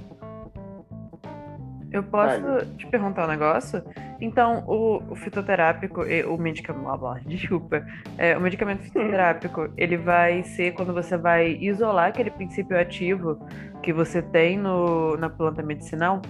eu 1.95 2.03
posso 2.03 2.41
Dani. 2.41 2.77
te 2.77 2.87
perguntar 2.89 3.25
um 3.25 3.29
negócio? 3.29 3.81
Então, 4.21 4.65
o, 4.67 5.01
o 5.13 5.15
fitoterápico, 5.15 6.03
o 6.03 6.37
medicamento, 6.37 7.21
desculpa, 7.25 7.87
é, 8.19 8.37
o 8.37 8.41
medicamento 8.41 8.83
fitoterápico, 8.85 9.69
ele 9.77 9.97
vai 9.97 10.43
ser 10.43 10.73
quando 10.73 10.93
você 10.93 11.17
vai 11.17 11.53
isolar 11.53 12.09
aquele 12.09 12.33
princípio 12.33 12.77
ativo 12.77 13.39
que 13.81 13.93
você 13.93 14.21
tem 14.21 14.59
no, 14.59 15.17
na 15.17 15.31
planta 15.31 15.63
medicinal? 15.63 16.21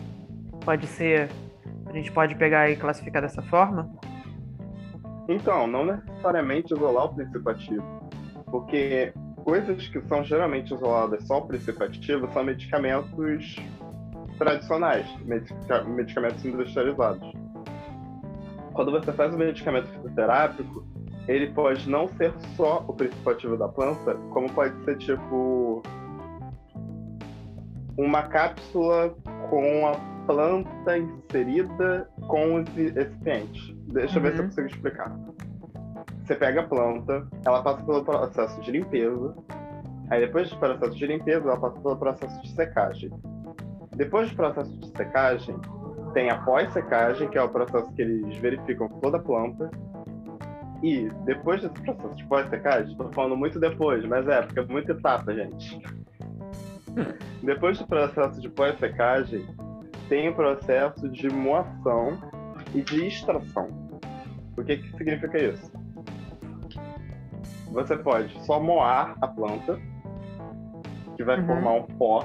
Pode 0.67 0.87
ser, 0.87 1.31
a 1.87 1.93
gente 1.93 2.13
pode 2.13 2.35
pegar 2.35 2.71
e 2.71 2.77
classificar 2.77 3.23
dessa 3.23 3.41
forma? 3.41 3.91
Então, 5.27 5.67
não 5.67 5.87
necessariamente 5.87 6.75
isolar 6.75 7.07
o 7.07 7.15
princípio 7.15 7.49
ativo, 7.49 8.11
porque 8.51 9.15
coisas 9.43 9.89
que 9.89 10.01
são 10.03 10.23
geralmente 10.25 10.75
isoladas 10.75 11.27
só 11.27 11.39
o 11.39 11.47
princípio 11.47 11.87
ativo 11.87 12.31
são 12.33 12.45
medicamentos 12.45 13.57
tradicionais, 14.39 15.07
medicamentos 15.25 16.45
industrializados 16.45 17.33
quando 18.75 18.91
você 18.91 19.13
faz 19.13 19.33
um 19.33 19.39
medicamento 19.39 19.87
fitoterápico, 19.87 20.85
ele 21.27 21.51
pode 21.53 21.89
não 21.89 22.09
ser 22.09 22.35
só 22.57 22.85
o 22.87 22.93
princípio 22.93 23.33
ativo 23.33 23.57
da 23.57 23.69
planta, 23.69 24.15
como 24.31 24.53
pode 24.53 24.77
ser 24.85 24.99
tipo 24.99 25.83
uma 27.97 28.25
cápsula 28.25 29.15
com 29.49 29.87
a 29.87 29.93
planta 30.27 30.99
inserida 30.99 32.11
com 32.27 32.57
os 32.57 32.69
recipientes. 32.69 33.75
Deixa 33.93 34.19
uhum. 34.19 34.27
eu 34.27 34.31
ver 34.31 34.33
se 34.33 34.39
eu 34.39 34.43
uhum. 34.43 34.49
consigo 34.49 34.67
explicar. 34.67 35.17
Você 36.25 36.35
pega 36.35 36.61
a 36.63 36.67
planta, 36.67 37.27
ela 37.47 37.63
passa 37.63 37.83
pelo 37.85 38.05
processo 38.05 38.61
de 38.63 38.73
limpeza, 38.73 39.35
aí 40.11 40.21
depois 40.21 40.51
do 40.51 40.57
processo 40.57 40.97
de 40.97 41.07
limpeza, 41.07 41.47
ela 41.47 41.61
passa 41.61 41.81
pelo 41.81 41.97
processo 41.97 42.43
de 42.43 42.51
secagem. 42.55 43.11
Depois 43.97 44.31
do 44.31 44.37
processo 44.37 44.77
de 44.79 44.89
secagem, 44.89 45.57
tem 46.13 46.31
a 46.31 46.39
pós-secagem, 46.39 47.29
que 47.29 47.39
é 47.39 47.43
o 47.43 47.49
processo 47.49 47.93
que 47.93 48.03
eles 48.03 48.37
verificam 48.39 48.89
toda 49.01 49.19
a 49.19 49.21
planta. 49.21 49.71
E 50.83 51.09
depois 51.25 51.63
desse 51.63 51.81
processo 51.83 52.15
de 52.15 52.25
pós-secagem, 52.25 52.93
estou 52.93 53.13
falando 53.13 53.37
muito 53.37 53.59
depois, 53.59 54.05
mas 54.05 54.27
é, 54.29 54.43
porque 54.43 54.61
é 54.61 54.65
muita 54.65 54.93
etapa, 54.93 55.35
gente. 55.35 55.81
depois 57.43 57.79
do 57.79 57.87
processo 57.87 58.41
de 58.41 58.49
pós-secagem, 58.49 59.47
tem 60.09 60.29
o 60.29 60.35
processo 60.35 61.09
de 61.09 61.29
moação 61.29 62.19
e 62.75 62.83
de 62.83 63.07
extração. 63.07 63.69
O 64.57 64.63
que, 64.63 64.77
que 64.77 64.97
significa 64.97 65.39
isso? 65.39 65.73
Você 67.73 67.97
pode 67.97 68.39
só 68.45 68.61
moar 68.61 69.17
a 69.21 69.27
planta, 69.27 69.81
que 71.17 71.25
vai 71.25 71.41
uhum. 71.41 71.47
formar 71.47 71.73
um 71.73 71.83
pó 71.83 72.25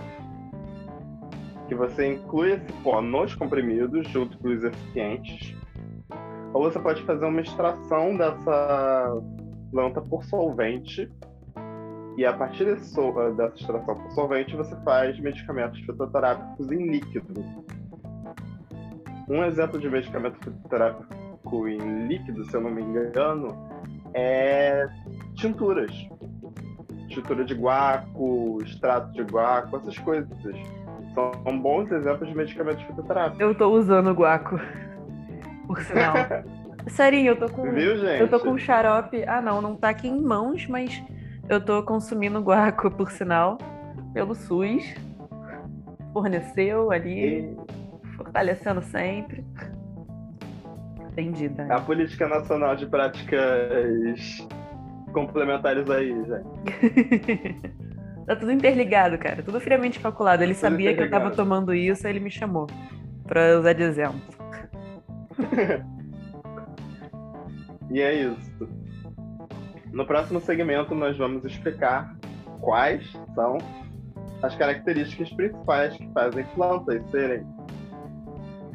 que 1.69 1.75
você 1.75 2.13
inclui 2.13 2.53
esse 2.53 2.73
pó 2.84 2.99
nos 2.99 3.36
comprimidos 3.36 4.08
junto 4.10 4.38
com 4.39 4.49
os 4.49 4.63
recipientes, 4.63 5.55
ou 6.51 6.63
você 6.63 6.79
pode 6.79 7.03
fazer 7.03 7.25
uma 7.25 7.41
extração 7.41 8.17
dessa 8.17 9.21
planta 9.71 10.01
por 10.01 10.23
solvente 10.25 11.10
e 12.17 12.25
a 12.25 12.34
partir 12.34 12.65
desse, 12.65 12.93
dessa 13.38 13.55
extração 13.55 13.95
por 13.95 14.12
solvente 14.12 14.55
você 14.55 14.75
faz 14.84 15.17
medicamentos 15.19 15.79
fitoterápicos 15.82 16.71
em 16.71 16.89
líquido. 16.89 17.45
Um 19.29 19.43
exemplo 19.43 19.79
de 19.79 19.88
medicamento 19.88 20.38
fitoterápico 20.43 21.67
em 21.67 22.08
líquido, 22.08 22.43
se 22.45 22.55
eu 22.55 22.62
não 22.62 22.71
me 22.71 22.82
engano, 22.82 23.55
é 24.13 24.88
tinturas. 25.36 25.91
Tintura 27.10 27.45
de 27.45 27.53
guaco, 27.53 28.58
extrato 28.63 29.12
de 29.13 29.21
guaco, 29.21 29.77
essas 29.77 29.97
coisas 29.99 30.29
são 31.43 31.60
bons 31.60 31.91
exemplos 31.91 32.27
de 32.29 32.36
medicamentos 32.36 32.84
fitoterápicos. 32.84 33.39
Eu 33.39 33.55
tô 33.55 33.69
usando 33.69 34.08
o 34.08 34.13
guaco. 34.13 34.60
Por 35.67 35.82
sinal. 35.82 36.13
Sério, 36.88 37.19
eu 37.19 37.36
tô 37.36 37.49
com. 37.49 37.71
Viu, 37.71 37.97
gente? 37.97 38.21
Eu 38.21 38.27
tô 38.27 38.39
com 38.39 38.58
xarope. 38.58 39.23
Ah, 39.27 39.41
não, 39.41 39.62
não 39.62 39.75
tá 39.75 39.89
aqui 39.89 40.08
em 40.08 40.21
mãos, 40.21 40.67
mas 40.67 41.03
eu 41.47 41.63
tô 41.63 41.84
consumindo 41.84 42.39
guaco, 42.39 42.89
por 42.91 43.12
sinal, 43.12 43.58
pelo 44.13 44.34
SUS. 44.34 44.95
Forneceu 46.13 46.91
ali, 46.91 47.41
e... 47.41 47.58
fortalecendo 48.15 48.82
sempre. 48.82 49.45
Entendida. 51.12 51.67
A 51.69 51.79
Política 51.82 52.27
Nacional 52.27 52.75
de 52.75 52.86
Práticas 52.88 54.47
Complementares 55.12 55.89
aí, 55.89 56.10
gente. 56.10 57.73
Tá 58.29 58.35
tudo 58.35 58.51
interligado, 58.51 59.17
cara. 59.17 59.41
Tudo 59.41 59.59
friamente 59.59 59.99
calculado. 59.99 60.43
Ele 60.43 60.53
tudo 60.53 60.61
sabia 60.61 60.95
que 60.95 61.01
eu 61.01 61.09
tava 61.09 61.31
tomando 61.31 61.73
isso, 61.73 62.05
aí 62.05 62.13
ele 62.13 62.19
me 62.19 62.29
chamou 62.29 62.67
pra 63.25 63.57
usar 63.57 63.73
de 63.73 63.81
exemplo. 63.81 64.21
e 67.89 67.99
é 67.99 68.13
isso. 68.13 68.69
No 69.91 70.05
próximo 70.05 70.39
segmento, 70.39 70.93
nós 70.93 71.17
vamos 71.17 71.43
explicar 71.43 72.15
quais 72.61 73.11
são 73.33 73.57
as 74.43 74.55
características 74.55 75.33
principais 75.33 75.97
que 75.97 76.07
fazem 76.13 76.45
plantas 76.53 77.03
serem 77.09 77.43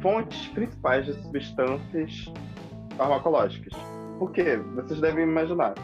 fontes 0.01 0.49
principais 0.49 1.05
de 1.05 1.13
substâncias 1.13 2.25
farmacológicas. 2.97 3.71
Por 4.19 4.33
quê? 4.33 4.57
Vocês 4.75 4.99
devem 4.99 5.23
imaginar. 5.23 5.75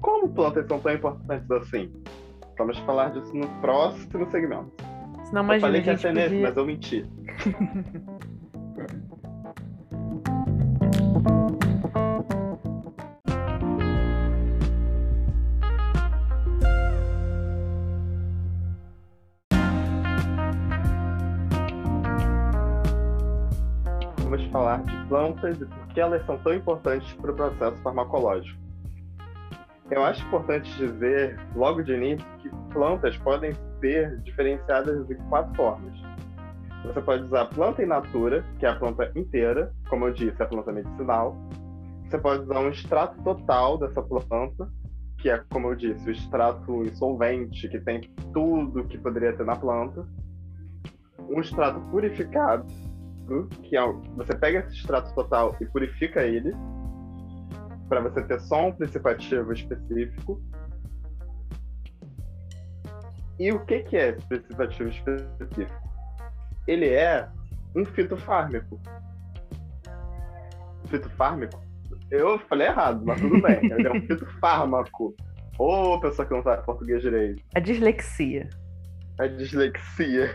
Como 0.00 0.30
plantas 0.30 0.66
são 0.66 0.80
tão 0.80 0.94
importantes 0.94 1.50
assim? 1.50 1.92
Vamos 2.58 2.78
falar 2.80 3.10
disso 3.10 3.34
no 3.34 3.48
próximo 3.60 4.30
segmento. 4.30 4.70
Senão, 5.24 5.42
eu 5.42 5.46
imagina, 5.46 5.60
falei 5.60 5.80
a 5.80 5.84
que 5.84 5.90
ia 5.90 5.98
ser 5.98 6.12
nesse, 6.12 6.34
mas 6.36 6.56
eu 6.56 6.66
menti. 6.66 7.06
Vamos 24.18 24.44
falar 24.50 24.82
de 24.82 25.08
plantas 25.08 25.60
e 25.60 25.64
por 25.64 25.86
que 25.88 26.00
elas 26.00 26.24
são 26.26 26.38
tão 26.38 26.54
importantes 26.54 27.12
para 27.14 27.32
o 27.32 27.34
processo 27.34 27.76
farmacológico. 27.82 28.71
Eu 29.92 30.02
acho 30.04 30.26
importante 30.26 30.74
dizer, 30.78 31.38
logo 31.54 31.82
de 31.82 31.92
início, 31.92 32.26
que 32.38 32.48
plantas 32.72 33.14
podem 33.18 33.52
ser 33.78 34.18
diferenciadas 34.20 35.06
de 35.06 35.14
quatro 35.28 35.54
formas. 35.54 35.94
Você 36.86 37.02
pode 37.02 37.24
usar 37.24 37.42
a 37.42 37.44
planta 37.44 37.82
in 37.82 37.86
natura, 37.86 38.42
que 38.58 38.64
é 38.64 38.70
a 38.70 38.74
planta 38.74 39.12
inteira, 39.14 39.70
como 39.90 40.06
eu 40.06 40.14
disse, 40.14 40.42
a 40.42 40.46
planta 40.46 40.72
medicinal. 40.72 41.36
Você 42.08 42.16
pode 42.16 42.42
usar 42.44 42.60
um 42.60 42.70
extrato 42.70 43.22
total 43.22 43.76
dessa 43.76 44.00
planta, 44.00 44.66
que 45.18 45.28
é, 45.28 45.44
como 45.50 45.68
eu 45.68 45.74
disse, 45.74 46.08
o 46.08 46.10
extrato 46.10 46.84
insolvente, 46.84 47.68
que 47.68 47.78
tem 47.78 48.00
tudo 48.32 48.84
que 48.84 48.96
poderia 48.96 49.36
ter 49.36 49.44
na 49.44 49.56
planta. 49.56 50.08
Um 51.28 51.38
extrato 51.38 51.78
purificado, 51.90 52.64
que 53.62 53.76
é, 53.76 53.92
você 54.16 54.34
pega 54.38 54.60
esse 54.60 54.74
extrato 54.74 55.14
total 55.14 55.54
e 55.60 55.66
purifica 55.66 56.22
ele, 56.22 56.50
para 57.92 58.00
você 58.00 58.22
ter 58.22 58.40
só 58.40 58.68
um 58.68 58.72
princípio 58.72 59.10
ativo 59.10 59.52
específico. 59.52 60.42
E 63.38 63.52
o 63.52 63.62
que, 63.66 63.80
que 63.80 63.98
é 63.98 64.08
esse 64.08 64.26
princípio 64.26 64.64
ativo 64.64 64.88
específico? 64.88 65.90
Ele 66.66 66.88
é 66.88 67.28
um 67.76 67.84
fitofármaco. 67.84 68.80
Fitofármaco? 70.86 71.62
Eu 72.10 72.38
falei 72.38 72.68
errado, 72.68 73.04
mas 73.04 73.20
tudo 73.20 73.42
bem. 73.42 73.58
Ele 73.70 73.86
é 73.86 73.92
um 73.92 74.00
fitofármaco. 74.00 75.14
Ô, 75.58 76.00
pessoa 76.00 76.26
que 76.26 76.32
não 76.32 76.42
sabe 76.42 76.64
português 76.64 77.02
direito. 77.02 77.42
A 77.54 77.60
dislexia. 77.60 78.48
A 79.20 79.26
dislexia. 79.26 80.34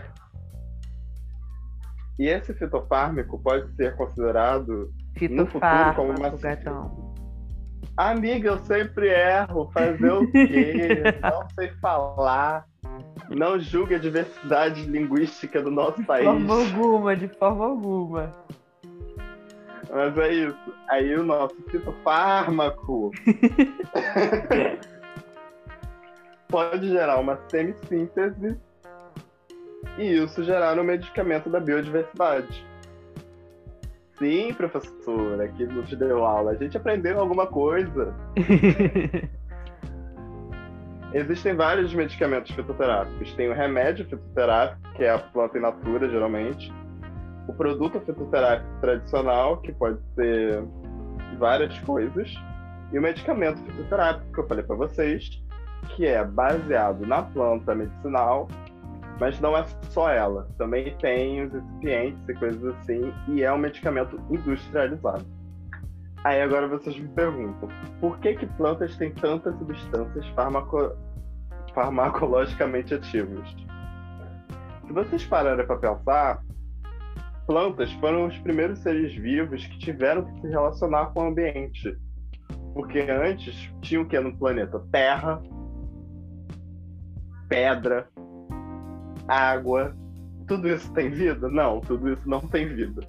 E 2.19 2.27
esse 2.27 2.53
fitofármaco 2.53 3.39
pode 3.41 3.75
ser 3.75 3.95
considerado 3.95 4.93
no 5.31 5.47
futuro 5.47 5.95
como 5.95 6.09
uma 6.09 6.29
Fitofármaco, 6.29 6.37
gatão. 6.37 7.16
Amiga, 7.97 8.49
eu 8.49 8.59
sempre 8.59 9.09
erro. 9.09 9.69
Fazer 9.73 10.11
o 10.11 10.31
quê? 10.31 11.03
Não 11.21 11.47
sei 11.55 11.69
falar. 11.81 12.65
Não 13.29 13.59
julgue 13.59 13.95
a 13.95 13.99
diversidade 13.99 14.85
linguística 14.85 15.61
do 15.61 15.71
nosso 15.71 15.99
De 15.99 16.05
país. 16.05 16.25
forma 16.25 16.53
alguma, 16.55 17.15
de 17.15 17.27
forma 17.27 17.65
alguma. 17.65 18.31
Mas 19.89 20.17
é 20.17 20.33
isso. 20.33 20.73
Aí 20.89 21.15
o 21.15 21.23
nosso 21.23 21.55
fitofármaco 21.69 23.11
pode 26.47 26.89
gerar 26.89 27.19
uma 27.19 27.37
semissíntese 27.49 28.57
e 29.97 30.23
isso 30.23 30.43
gerar 30.43 30.79
um 30.79 30.83
medicamento 30.83 31.49
da 31.49 31.59
biodiversidade. 31.59 32.65
Sim, 34.17 34.53
professora, 34.53 35.47
que 35.49 35.65
nos 35.65 35.89
deu 35.93 36.25
aula. 36.25 36.51
A 36.51 36.55
gente 36.55 36.75
aprendeu 36.75 37.19
alguma 37.19 37.45
coisa. 37.45 38.15
Existem 41.13 41.55
vários 41.55 41.93
medicamentos 41.93 42.51
fitoterápicos. 42.51 43.33
Tem 43.35 43.49
o 43.49 43.53
remédio 43.53 44.05
fitoterápico, 44.05 44.81
que 44.95 45.03
é 45.03 45.11
a 45.11 45.19
planta 45.19 45.57
in 45.57 45.61
natura, 45.61 46.09
geralmente. 46.09 46.73
O 47.47 47.53
produto 47.53 47.99
fitoterápico 48.01 48.69
tradicional, 48.81 49.57
que 49.57 49.71
pode 49.71 49.99
ser 50.15 50.63
várias 51.37 51.77
coisas. 51.79 52.33
E 52.91 52.97
o 52.97 53.01
medicamento 53.01 53.61
fitoterápico, 53.63 54.33
que 54.33 54.39
eu 54.39 54.47
falei 54.47 54.63
para 54.63 54.75
vocês, 54.75 55.43
que 55.95 56.05
é 56.05 56.23
baseado 56.25 57.05
na 57.05 57.21
planta 57.21 57.75
medicinal, 57.75 58.47
mas 59.19 59.39
não 59.39 59.57
é 59.57 59.65
só 59.89 60.09
ela. 60.09 60.47
Também 60.57 60.95
tem 60.97 61.45
os 61.45 61.53
recipientes 61.53 62.29
e 62.29 62.33
coisas 62.35 62.75
assim, 62.75 63.13
e 63.27 63.43
é 63.43 63.51
um 63.51 63.57
medicamento 63.57 64.19
industrializado. 64.29 65.25
Aí 66.23 66.41
agora 66.41 66.67
vocês 66.67 66.97
me 66.97 67.07
perguntam, 67.09 67.69
por 68.01 68.19
que 68.19 68.35
que 68.35 68.45
plantas 68.45 68.95
têm 68.97 69.11
tantas 69.13 69.57
substâncias 69.57 70.27
farmaco... 70.29 70.91
farmacologicamente 71.73 72.93
ativas? 72.95 73.47
Se 74.85 74.93
vocês 74.93 75.25
pararem 75.25 75.65
para 75.65 75.77
pensar, 75.77 76.43
plantas 77.45 77.91
foram 77.93 78.27
os 78.27 78.37
primeiros 78.39 78.79
seres 78.79 79.13
vivos 79.15 79.65
que 79.65 79.77
tiveram 79.79 80.25
que 80.25 80.41
se 80.41 80.47
relacionar 80.47 81.07
com 81.07 81.21
o 81.21 81.27
ambiente. 81.27 81.97
Porque 82.73 82.99
antes 82.99 83.71
tinha 83.81 84.01
o 84.01 84.05
que 84.05 84.19
no 84.19 84.37
planeta? 84.37 84.79
Terra, 84.91 85.41
pedra, 87.47 88.07
água. 89.27 89.95
Tudo 90.47 90.67
isso 90.69 90.91
tem 90.93 91.09
vida? 91.09 91.49
Não, 91.49 91.81
tudo 91.81 92.11
isso 92.11 92.27
não 92.27 92.41
tem 92.41 92.67
vida. 92.67 93.01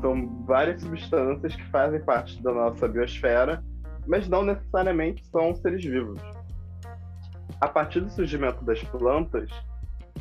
São 0.00 0.44
várias 0.46 0.80
substâncias 0.80 1.54
que 1.54 1.64
fazem 1.70 2.00
parte 2.00 2.42
da 2.42 2.52
nossa 2.52 2.88
biosfera, 2.88 3.62
mas 4.06 4.28
não 4.28 4.42
necessariamente 4.42 5.24
são 5.26 5.54
seres 5.54 5.84
vivos. 5.84 6.20
A 7.60 7.68
partir 7.68 8.00
do 8.00 8.10
surgimento 8.10 8.64
das 8.64 8.82
plantas, 8.84 9.50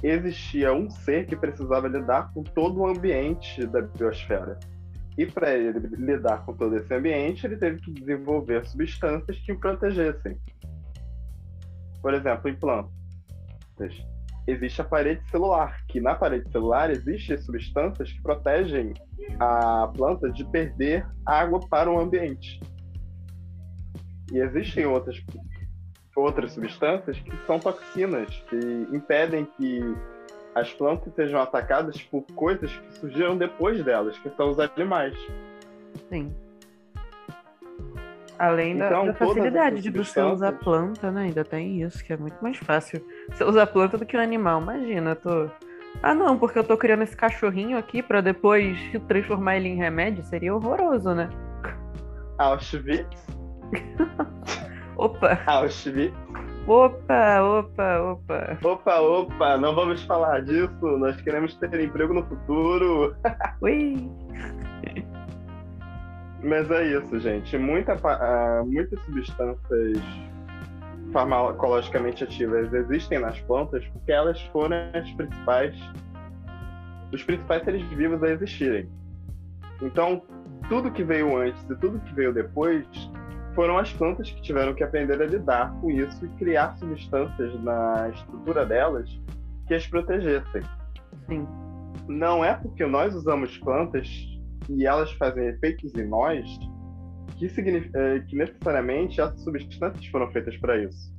existia 0.03 0.73
um 0.73 0.89
ser 0.89 1.25
que 1.25 1.35
precisava 1.35 1.87
lidar 1.87 2.33
com 2.33 2.43
todo 2.43 2.81
o 2.81 2.87
ambiente 2.87 3.65
da 3.65 3.81
biosfera. 3.81 4.59
E 5.17 5.25
para 5.25 5.53
ele 5.53 5.79
lidar 5.97 6.45
com 6.45 6.53
todo 6.53 6.77
esse 6.77 6.93
ambiente, 6.93 7.45
ele 7.45 7.57
teve 7.57 7.81
que 7.81 7.91
desenvolver 7.91 8.65
substâncias 8.65 9.37
que 9.39 9.51
o 9.51 9.59
protegessem. 9.59 10.37
Por 12.01 12.13
exemplo, 12.13 12.49
em 12.49 12.55
plantas, 12.55 12.89
existe 14.49 14.81
a 14.81 14.83
parede 14.83 15.21
celular, 15.29 15.83
que 15.87 15.99
na 15.99 16.15
parede 16.15 16.49
celular 16.51 16.89
existem 16.89 17.37
substâncias 17.37 18.11
que 18.11 18.21
protegem 18.21 18.93
a 19.39 19.91
planta 19.95 20.31
de 20.31 20.43
perder 20.45 21.05
água 21.25 21.59
para 21.69 21.91
o 21.91 21.99
ambiente. 21.99 22.59
E 24.31 24.37
existem 24.39 24.85
outras, 24.85 25.21
outras 26.15 26.53
substâncias 26.53 27.19
que 27.19 27.35
são 27.45 27.59
toxinas, 27.59 28.29
que 28.49 28.55
impedem 28.95 29.45
que 29.57 29.81
as 30.55 30.71
plantas 30.73 31.13
sejam 31.15 31.41
atacadas 31.41 32.01
por 32.03 32.23
coisas 32.35 32.71
que 32.71 32.93
surgiram 32.99 33.37
depois 33.37 33.83
delas, 33.83 34.17
que 34.19 34.29
são 34.31 34.49
os 34.49 34.59
animais. 34.59 35.15
Sim. 36.09 36.33
Além 38.39 38.77
da, 38.77 38.87
Então, 38.87 39.05
da 39.07 39.13
facilidade 39.13 39.81
de 39.81 39.89
você 39.89 40.21
usar 40.21 40.53
planta, 40.53 41.11
né? 41.11 41.23
Ainda 41.23 41.43
tem 41.43 41.81
isso, 41.81 42.01
que 42.03 42.13
é 42.13 42.17
muito 42.17 42.37
mais 42.41 42.55
fácil 42.57 43.05
você 43.29 43.43
usar 43.43 43.67
planta 43.67 43.97
do 43.97 44.05
que 44.05 44.15
um 44.15 44.21
animal. 44.21 44.61
Imagina, 44.61 45.11
eu 45.11 45.15
tô. 45.17 45.49
Ah, 46.01 46.13
não, 46.13 46.37
porque 46.37 46.57
eu 46.57 46.63
tô 46.63 46.77
criando 46.77 47.03
esse 47.03 47.17
cachorrinho 47.17 47.77
aqui 47.77 48.01
pra 48.01 48.21
depois 48.21 48.77
transformar 49.09 49.57
ele 49.57 49.67
em 49.67 49.75
remédio, 49.75 50.23
seria 50.23 50.55
horroroso, 50.55 51.13
né? 51.13 51.29
Auschwitz, 52.37 53.27
Opa, 54.95 55.37
Auschwitz. 55.45 56.15
opa, 56.65 57.41
opa, 57.41 57.99
opa. 58.01 58.57
Opa, 58.63 58.99
opa, 59.01 59.57
não 59.57 59.75
vamos 59.75 60.01
falar 60.03 60.41
disso. 60.43 60.71
Nós 60.81 61.19
queremos 61.21 61.55
ter 61.55 61.77
emprego 61.81 62.13
no 62.13 62.23
futuro. 62.25 63.13
Ui. 63.61 64.09
Mas 66.43 66.69
é 66.71 66.97
isso, 66.97 67.19
gente. 67.19 67.57
Muita, 67.57 67.93
ah, 67.93 68.63
muitas 68.65 68.99
substâncias 69.01 69.97
farmacologicamente 71.11 72.23
ativas 72.23 72.71
existem 72.73 73.19
nas 73.19 73.39
plantas 73.41 73.85
porque 73.87 74.11
elas 74.11 74.39
foram 74.53 74.77
as 74.93 75.11
principais, 75.11 75.75
os 77.11 77.23
principais 77.23 77.63
seres 77.63 77.83
vivos 77.89 78.21
a 78.23 78.29
existirem. 78.29 78.89
Então, 79.81 80.21
tudo 80.67 80.91
que 80.91 81.03
veio 81.03 81.37
antes 81.37 81.61
e 81.63 81.75
tudo 81.75 81.99
que 82.01 82.13
veio 82.13 82.33
depois 82.33 82.85
foram 83.55 83.77
as 83.77 83.91
plantas 83.91 84.29
que 84.29 84.41
tiveram 84.41 84.73
que 84.73 84.83
aprender 84.83 85.21
a 85.21 85.25
lidar 85.25 85.73
com 85.81 85.89
isso 85.89 86.25
e 86.25 86.29
criar 86.37 86.77
substâncias 86.77 87.61
na 87.63 88.09
estrutura 88.13 88.65
delas 88.65 89.09
que 89.67 89.73
as 89.73 89.85
protegessem 89.87 90.61
Sim. 91.27 91.47
não 92.07 92.45
é 92.45 92.53
porque 92.53 92.85
nós 92.85 93.15
usamos 93.15 93.57
plantas 93.57 94.07
e 94.67 94.85
elas 94.85 95.11
fazem 95.13 95.47
efeitos 95.47 95.93
em 95.95 96.07
nós 96.07 96.45
que, 97.37 97.47
significa, 97.49 98.19
que 98.27 98.35
necessariamente 98.35 99.21
essas 99.21 99.41
substâncias 99.41 100.05
foram 100.07 100.29
feitas 100.31 100.57
para 100.57 100.83
isso. 100.83 101.13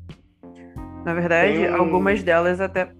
Na 1.04 1.14
verdade, 1.14 1.58
um... 1.58 1.76
algumas 1.76 2.22
delas 2.22 2.60
até 2.60 2.92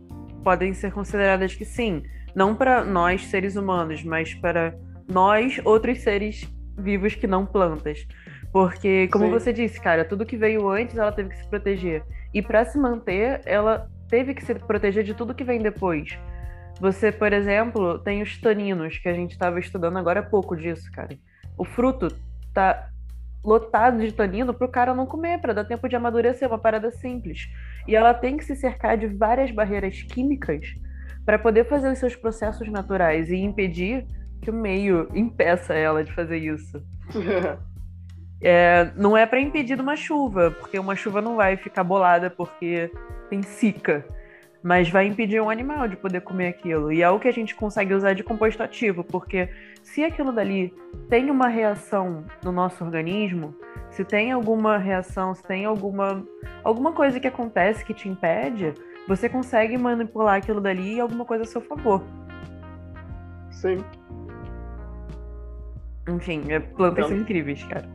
podem 0.42 0.72
ser 0.72 0.90
consideradas 0.92 1.54
que 1.54 1.64
sim, 1.64 2.02
não 2.34 2.54
para 2.54 2.82
nós 2.84 3.26
seres 3.26 3.56
humanos, 3.56 4.02
mas 4.02 4.34
para 4.34 4.74
nós 5.06 5.60
outros 5.64 5.98
seres 6.00 6.50
vivos 6.78 7.14
que 7.14 7.26
não 7.26 7.44
plantas. 7.44 8.06
Porque, 8.52 9.06
como 9.08 9.26
sim. 9.26 9.30
você 9.30 9.52
disse, 9.52 9.80
cara, 9.80 10.04
tudo 10.04 10.26
que 10.26 10.36
veio 10.36 10.68
antes 10.68 10.96
ela 10.96 11.12
teve 11.12 11.28
que 11.28 11.36
se 11.36 11.48
proteger. 11.48 12.02
E 12.34 12.42
para 12.42 12.64
se 12.64 12.78
manter, 12.78 13.42
ela 13.44 13.88
teve 14.08 14.34
que 14.34 14.44
se 14.44 14.54
proteger 14.54 15.04
de 15.04 15.14
tudo 15.14 15.34
que 15.34 15.44
vem 15.44 15.60
depois. 15.60 16.18
Você, 16.80 17.12
por 17.12 17.32
exemplo, 17.32 17.98
tem 17.98 18.22
os 18.22 18.40
taninos, 18.40 18.96
que 18.96 19.08
a 19.08 19.12
gente 19.12 19.32
estava 19.32 19.58
estudando 19.60 19.98
agora 19.98 20.20
há 20.20 20.22
pouco 20.22 20.56
disso, 20.56 20.90
cara. 20.90 21.16
O 21.58 21.64
fruto 21.64 22.08
tá 22.54 22.88
lotado 23.44 24.00
de 24.00 24.12
tanino 24.12 24.54
para 24.54 24.66
o 24.66 24.70
cara 24.70 24.94
não 24.94 25.06
comer, 25.06 25.40
para 25.40 25.52
dar 25.52 25.64
tempo 25.64 25.88
de 25.88 25.96
amadurecer, 25.96 26.48
uma 26.48 26.58
parada 26.58 26.90
simples. 26.90 27.48
E 27.86 27.94
ela 27.94 28.14
tem 28.14 28.36
que 28.36 28.44
se 28.44 28.56
cercar 28.56 28.96
de 28.96 29.06
várias 29.06 29.50
barreiras 29.50 30.02
químicas 30.02 30.74
para 31.24 31.38
poder 31.38 31.68
fazer 31.68 31.92
os 31.92 31.98
seus 31.98 32.16
processos 32.16 32.68
naturais 32.68 33.30
e 33.30 33.36
impedir 33.36 34.06
que 34.40 34.50
o 34.50 34.54
meio 34.54 35.06
impeça 35.14 35.74
ela 35.74 36.02
de 36.02 36.12
fazer 36.14 36.38
isso. 36.38 36.82
é, 38.40 38.90
não 38.96 39.14
é 39.14 39.26
para 39.26 39.38
impedir 39.38 39.78
uma 39.78 39.96
chuva, 39.96 40.50
porque 40.50 40.78
uma 40.78 40.96
chuva 40.96 41.20
não 41.20 41.36
vai 41.36 41.58
ficar 41.58 41.84
bolada 41.84 42.30
porque 42.30 42.90
tem 43.28 43.42
cica 43.42 44.02
mas 44.62 44.88
vai 44.88 45.06
impedir 45.06 45.40
um 45.40 45.48
animal 45.48 45.88
de 45.88 45.96
poder 45.96 46.20
comer 46.20 46.48
aquilo. 46.48 46.92
E 46.92 47.02
é 47.02 47.08
o 47.08 47.18
que 47.18 47.28
a 47.28 47.32
gente 47.32 47.54
consegue 47.54 47.94
usar 47.94 48.12
de 48.12 48.22
composto 48.22 48.62
ativo, 48.62 49.02
porque 49.02 49.48
se 49.82 50.04
aquilo 50.04 50.32
dali 50.32 50.74
tem 51.08 51.30
uma 51.30 51.48
reação 51.48 52.24
no 52.44 52.52
nosso 52.52 52.84
organismo, 52.84 53.54
se 53.90 54.04
tem 54.04 54.32
alguma 54.32 54.76
reação, 54.76 55.34
se 55.34 55.42
tem 55.42 55.64
alguma, 55.64 56.24
alguma 56.62 56.92
coisa 56.92 57.18
que 57.18 57.26
acontece 57.26 57.84
que 57.84 57.94
te 57.94 58.08
impede, 58.08 58.74
você 59.08 59.28
consegue 59.28 59.76
manipular 59.78 60.36
aquilo 60.36 60.60
dali 60.60 60.96
e 60.96 61.00
alguma 61.00 61.24
coisa 61.24 61.44
a 61.44 61.46
seu 61.46 61.60
favor. 61.60 62.04
Sim. 63.50 63.78
Enfim, 66.08 66.44
é, 66.48 66.60
plantas 66.60 67.06
então... 67.06 67.08
são 67.08 67.16
incríveis, 67.16 67.64
cara. 67.64 67.88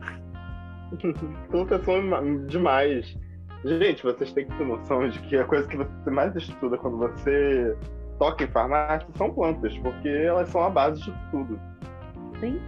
plantas 1.50 1.84
são 1.84 2.46
demais. 2.46 3.16
Gente, 3.64 4.02
vocês 4.02 4.32
têm 4.32 4.46
que 4.46 4.56
ter 4.56 4.64
noção 4.64 5.08
de 5.08 5.18
que 5.20 5.36
a 5.36 5.44
coisa 5.44 5.66
que 5.66 5.76
você 5.76 6.10
mais 6.10 6.34
estuda 6.36 6.76
quando 6.78 6.98
você 6.98 7.76
toca 8.18 8.44
em 8.44 8.48
farmácia 8.48 9.08
são 9.16 9.32
plantas, 9.32 9.76
porque 9.78 10.08
elas 10.08 10.48
são 10.48 10.62
a 10.62 10.70
base 10.70 11.02
de 11.02 11.12
tudo. 11.30 11.58
Sim. 12.40 12.60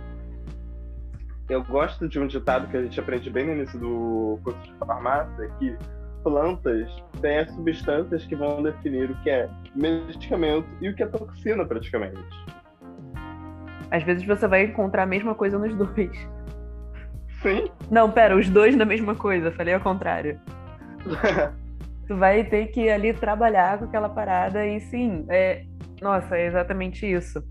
Eu 1.48 1.64
gosto 1.64 2.08
de 2.08 2.18
um 2.18 2.26
ditado 2.26 2.68
que 2.68 2.76
a 2.76 2.82
gente 2.82 2.98
aprende 3.00 3.30
bem 3.30 3.46
no 3.46 3.52
início 3.52 3.78
do 3.78 4.38
curso 4.44 4.60
de 4.60 4.74
farmácia, 4.74 5.50
que 5.58 5.76
plantas 6.22 6.90
têm 7.20 7.38
as 7.38 7.50
substâncias 7.52 8.24
que 8.26 8.36
vão 8.36 8.62
definir 8.62 9.10
o 9.10 9.14
que 9.22 9.30
é 9.30 9.48
medicamento 9.74 10.68
e 10.80 10.88
o 10.88 10.94
que 10.94 11.02
é 11.02 11.06
toxina, 11.06 11.64
praticamente. 11.64 12.20
Às 13.90 14.02
vezes 14.02 14.26
você 14.26 14.46
vai 14.46 14.64
encontrar 14.64 15.04
a 15.04 15.06
mesma 15.06 15.34
coisa 15.34 15.58
nos 15.58 15.74
dois. 15.74 16.28
Sim. 17.40 17.70
Não, 17.90 18.10
pera, 18.10 18.36
os 18.36 18.50
dois 18.50 18.76
na 18.76 18.84
mesma 18.84 19.14
coisa, 19.14 19.50
falei 19.52 19.72
ao 19.72 19.80
contrário. 19.80 20.38
tu 22.06 22.16
vai 22.16 22.44
ter 22.44 22.66
que 22.68 22.88
ali 22.88 23.12
trabalhar 23.12 23.78
com 23.78 23.84
aquela 23.84 24.08
parada 24.08 24.66
e 24.66 24.80
sim, 24.80 25.24
é, 25.28 25.64
nossa, 26.00 26.36
é 26.36 26.46
exatamente 26.46 27.10
isso. 27.10 27.42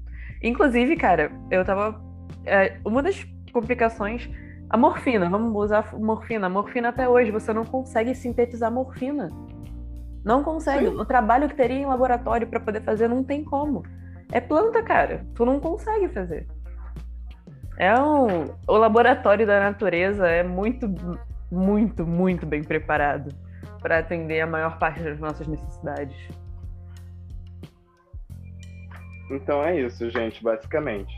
Inclusive, 0.41 0.95
cara, 0.95 1.31
eu 1.49 1.63
tava. 1.65 2.01
É, 2.45 2.77
uma 2.85 3.01
das 3.01 3.25
complicações. 3.51 4.29
A 4.69 4.77
morfina, 4.77 5.29
vamos 5.29 5.53
usar 5.55 5.93
morfina. 5.93 6.47
A 6.47 6.49
morfina 6.49 6.89
até 6.89 7.07
hoje, 7.07 7.31
você 7.31 7.53
não 7.53 7.63
consegue 7.63 8.13
sintetizar 8.13 8.71
morfina. 8.71 9.29
Não 10.23 10.43
consegue. 10.43 10.87
Sim. 10.87 10.95
O 10.95 11.05
trabalho 11.05 11.47
que 11.47 11.55
teria 11.55 11.77
em 11.77 11.85
laboratório 11.85 12.47
para 12.47 12.59
poder 12.59 12.81
fazer 12.81 13.07
não 13.07 13.23
tem 13.23 13.43
como. 13.43 13.83
É 14.31 14.41
planta, 14.41 14.83
cara. 14.83 15.25
Tu 15.35 15.45
não 15.45 15.59
consegue 15.59 16.09
fazer. 16.09 16.45
É 17.77 17.97
um... 17.97 18.45
O 18.67 18.75
laboratório 18.75 19.47
da 19.47 19.59
natureza 19.59 20.27
é 20.27 20.43
muito, 20.43 20.93
muito, 21.51 22.05
muito 22.05 22.45
bem 22.45 22.63
preparado 22.63 23.33
para 23.81 23.99
atender 23.99 24.41
a 24.41 24.47
maior 24.47 24.77
parte 24.77 25.01
das 25.01 25.19
nossas 25.19 25.47
necessidades. 25.47 26.17
Então 29.29 29.63
é 29.63 29.81
isso, 29.81 30.09
gente, 30.09 30.41
basicamente. 30.43 31.13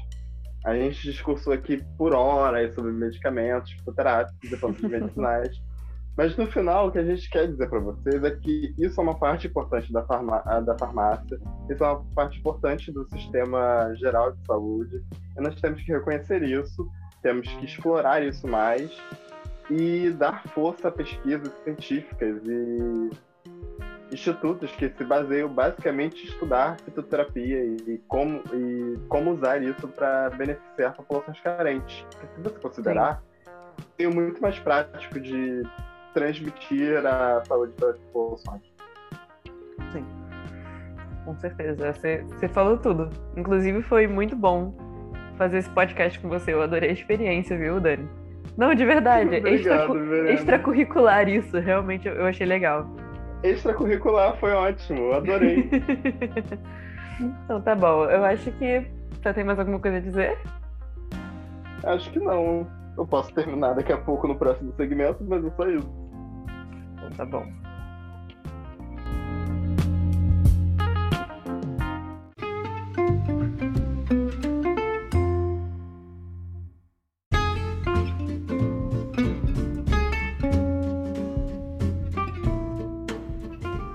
A 0.66 0.76
gente 0.76 1.02
discursou 1.04 1.54
aqui 1.54 1.84
por 1.98 2.14
horas 2.14 2.74
sobre 2.74 2.92
medicamentos, 2.92 3.72
fitoterápicos 3.72 4.52
e 4.52 4.58
plantas 4.58 4.82
medicinais. 4.90 5.62
Mas 6.18 6.36
no 6.36 6.48
final, 6.48 6.88
o 6.88 6.92
que 6.92 7.00
a 7.00 7.04
gente 7.04 7.30
quer 7.30 7.48
dizer 7.48 7.70
para 7.70 7.80
vocês 7.80 8.22
é 8.24 8.32
que 8.32 8.74
isso 8.78 9.00
é 9.00 9.04
uma 9.04 9.18
parte 9.18 9.48
importante 9.48 9.92
da, 9.94 10.02
da 10.02 10.78
farmácia, 10.78 11.40
isso 11.70 11.82
é 11.82 11.88
uma 11.88 12.04
parte 12.14 12.40
importante 12.40 12.92
do 12.92 13.08
sistema 13.08 13.94
geral 13.96 14.34
de 14.34 14.46
saúde, 14.46 15.02
e 15.38 15.42
nós 15.42 15.56
temos 15.62 15.82
que 15.82 15.94
reconhecer 15.94 16.44
isso, 16.44 16.86
temos 17.22 17.48
que 17.48 17.64
explorar 17.64 18.22
isso 18.22 18.46
mais 18.46 18.92
e 19.70 20.10
dar 20.12 20.44
força 20.50 20.88
a 20.88 20.92
pesquisas 20.92 21.54
científicas 21.64 22.42
e 22.46 23.10
institutos 24.12 24.72
que 24.72 24.90
se 24.90 25.04
baseiam 25.04 25.50
basicamente 25.50 26.24
em 26.24 26.30
estudar 26.30 26.78
fitoterapia 26.82 27.64
e 27.64 28.02
como, 28.08 28.42
e 28.54 28.98
como 29.08 29.32
usar 29.32 29.62
isso 29.62 29.88
para 29.88 30.32
beneficiar 30.32 30.96
populações 30.96 31.40
carentes. 31.42 32.06
Porque 32.10 32.28
se 32.36 32.42
você 32.42 32.60
considerar, 32.60 33.22
tem 33.98 34.08
muito 34.08 34.42
mais 34.42 34.58
prático 34.60 35.20
de 35.20 35.64
transmitir 36.14 37.06
a 37.06 37.44
saúde 37.46 37.74
das 37.78 37.98
populações. 38.12 38.64
Sim, 39.92 40.06
com 41.26 41.36
certeza. 41.40 41.94
Você, 41.94 42.24
você 42.24 42.48
falou 42.48 42.78
tudo. 42.78 43.10
Inclusive, 43.38 43.84
foi 43.84 44.08
muito 44.08 44.36
bom 44.36 44.74
fazer 45.38 45.60
esse 45.60 45.70
podcast 45.70 46.20
com 46.20 46.28
você. 46.28 46.54
Eu 46.54 46.62
adorei 46.62 46.90
a 46.90 46.94
experiência, 46.94 47.58
viu, 47.58 47.80
Dani? 47.80 48.10
Não, 48.60 48.76
de 48.76 48.86
verdade. 48.86 49.38
Obrigado, 49.40 49.96
extra, 49.96 50.34
extracurricular 50.34 51.30
isso, 51.30 51.58
realmente 51.58 52.10
eu 52.10 52.26
achei 52.26 52.46
legal. 52.46 52.86
Extracurricular 53.42 54.36
foi 54.36 54.52
ótimo, 54.52 55.14
adorei. 55.14 55.70
então 57.18 57.62
tá 57.62 57.74
bom. 57.74 58.04
Eu 58.04 58.26
acho 58.26 58.52
que. 58.52 58.86
Você 59.14 59.34
tem 59.34 59.46
mais 59.46 59.58
alguma 59.58 59.80
coisa 59.80 59.98
a 59.98 60.02
dizer? 60.02 60.38
Acho 61.84 62.12
que 62.12 62.20
não. 62.20 62.68
Eu 62.98 63.08
posso 63.08 63.34
terminar 63.34 63.76
daqui 63.76 63.94
a 63.94 63.98
pouco 63.98 64.28
no 64.28 64.36
próximo 64.36 64.74
segmento, 64.76 65.24
mas 65.26 65.44
é 65.46 65.50
só 65.52 65.70
isso. 65.70 65.90
Então 66.96 67.10
tá 67.12 67.26
bom. 67.26 67.46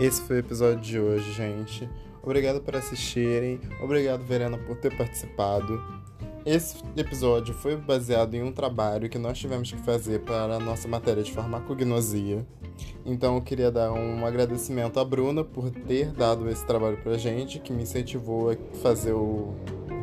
Esse 0.05 0.21
foi 0.21 0.37
o 0.37 0.39
episódio 0.41 0.81
de 0.83 1.01
hoje, 1.01 1.33
gente. 1.33 1.89
Obrigado 2.23 2.61
por 2.61 2.77
assistirem. 2.77 3.59
Obrigado, 3.83 4.23
Verena, 4.23 4.59
por 4.59 4.77
ter 4.77 4.95
participado. 4.95 5.83
Esse 6.45 6.77
episódio 6.95 7.55
foi 7.55 7.75
baseado 7.75 8.35
em 8.35 8.43
um 8.43 8.53
trabalho 8.53 9.09
que 9.09 9.17
nós 9.17 9.39
tivemos 9.39 9.73
que 9.73 9.79
fazer 9.79 10.21
para 10.21 10.57
a 10.57 10.61
nossa 10.61 10.87
matéria 10.87 11.23
de 11.23 11.33
farmacognosia. 11.33 12.47
Então 13.03 13.37
eu 13.37 13.41
queria 13.41 13.71
dar 13.71 13.93
um 13.93 14.27
agradecimento 14.27 15.01
à 15.01 15.05
Bruna 15.07 15.43
por 15.43 15.71
ter 15.71 16.13
dado 16.13 16.51
esse 16.51 16.67
trabalho 16.67 16.99
pra 16.99 17.17
gente, 17.17 17.59
que 17.59 17.73
me 17.73 17.85
incentivou 17.85 18.51
a 18.51 18.57
fazer 18.83 19.15
o 19.15 19.55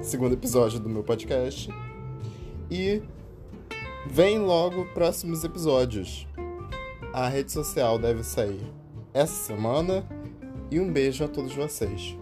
segundo 0.02 0.34
episódio 0.34 0.80
do 0.80 0.90
meu 0.90 1.04
podcast. 1.04 1.70
E 2.72 3.04
vem 4.08 4.40
logo 4.40 4.84
próximos 4.96 5.44
episódios. 5.44 6.28
A 7.14 7.28
rede 7.28 7.52
social 7.52 8.00
deve 8.00 8.24
sair 8.24 8.81
essa 9.14 9.34
semana 9.34 10.06
e 10.70 10.80
um 10.80 10.92
beijo 10.92 11.24
a 11.24 11.28
todos 11.28 11.54
vocês. 11.54 12.21